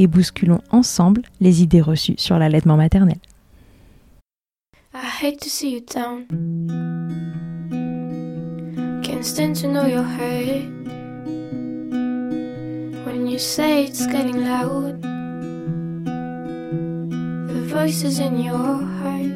[0.00, 3.18] et bousculons ensemble les idées reçues sur l'allaitement maternel.
[4.94, 6.26] I hate to see you down.
[9.02, 10.64] Can't stand to know your hurt.
[13.04, 15.02] When you say it's getting loud,
[17.48, 19.26] the voices in your heart.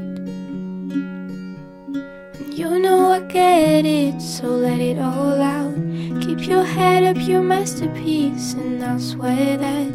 [2.57, 5.75] You know I get it, so let it all out.
[6.23, 9.93] Keep your head up, your masterpiece, and I'll swear that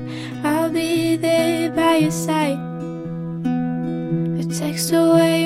[0.69, 2.59] I'll be there by your side.
[4.39, 5.38] A text away,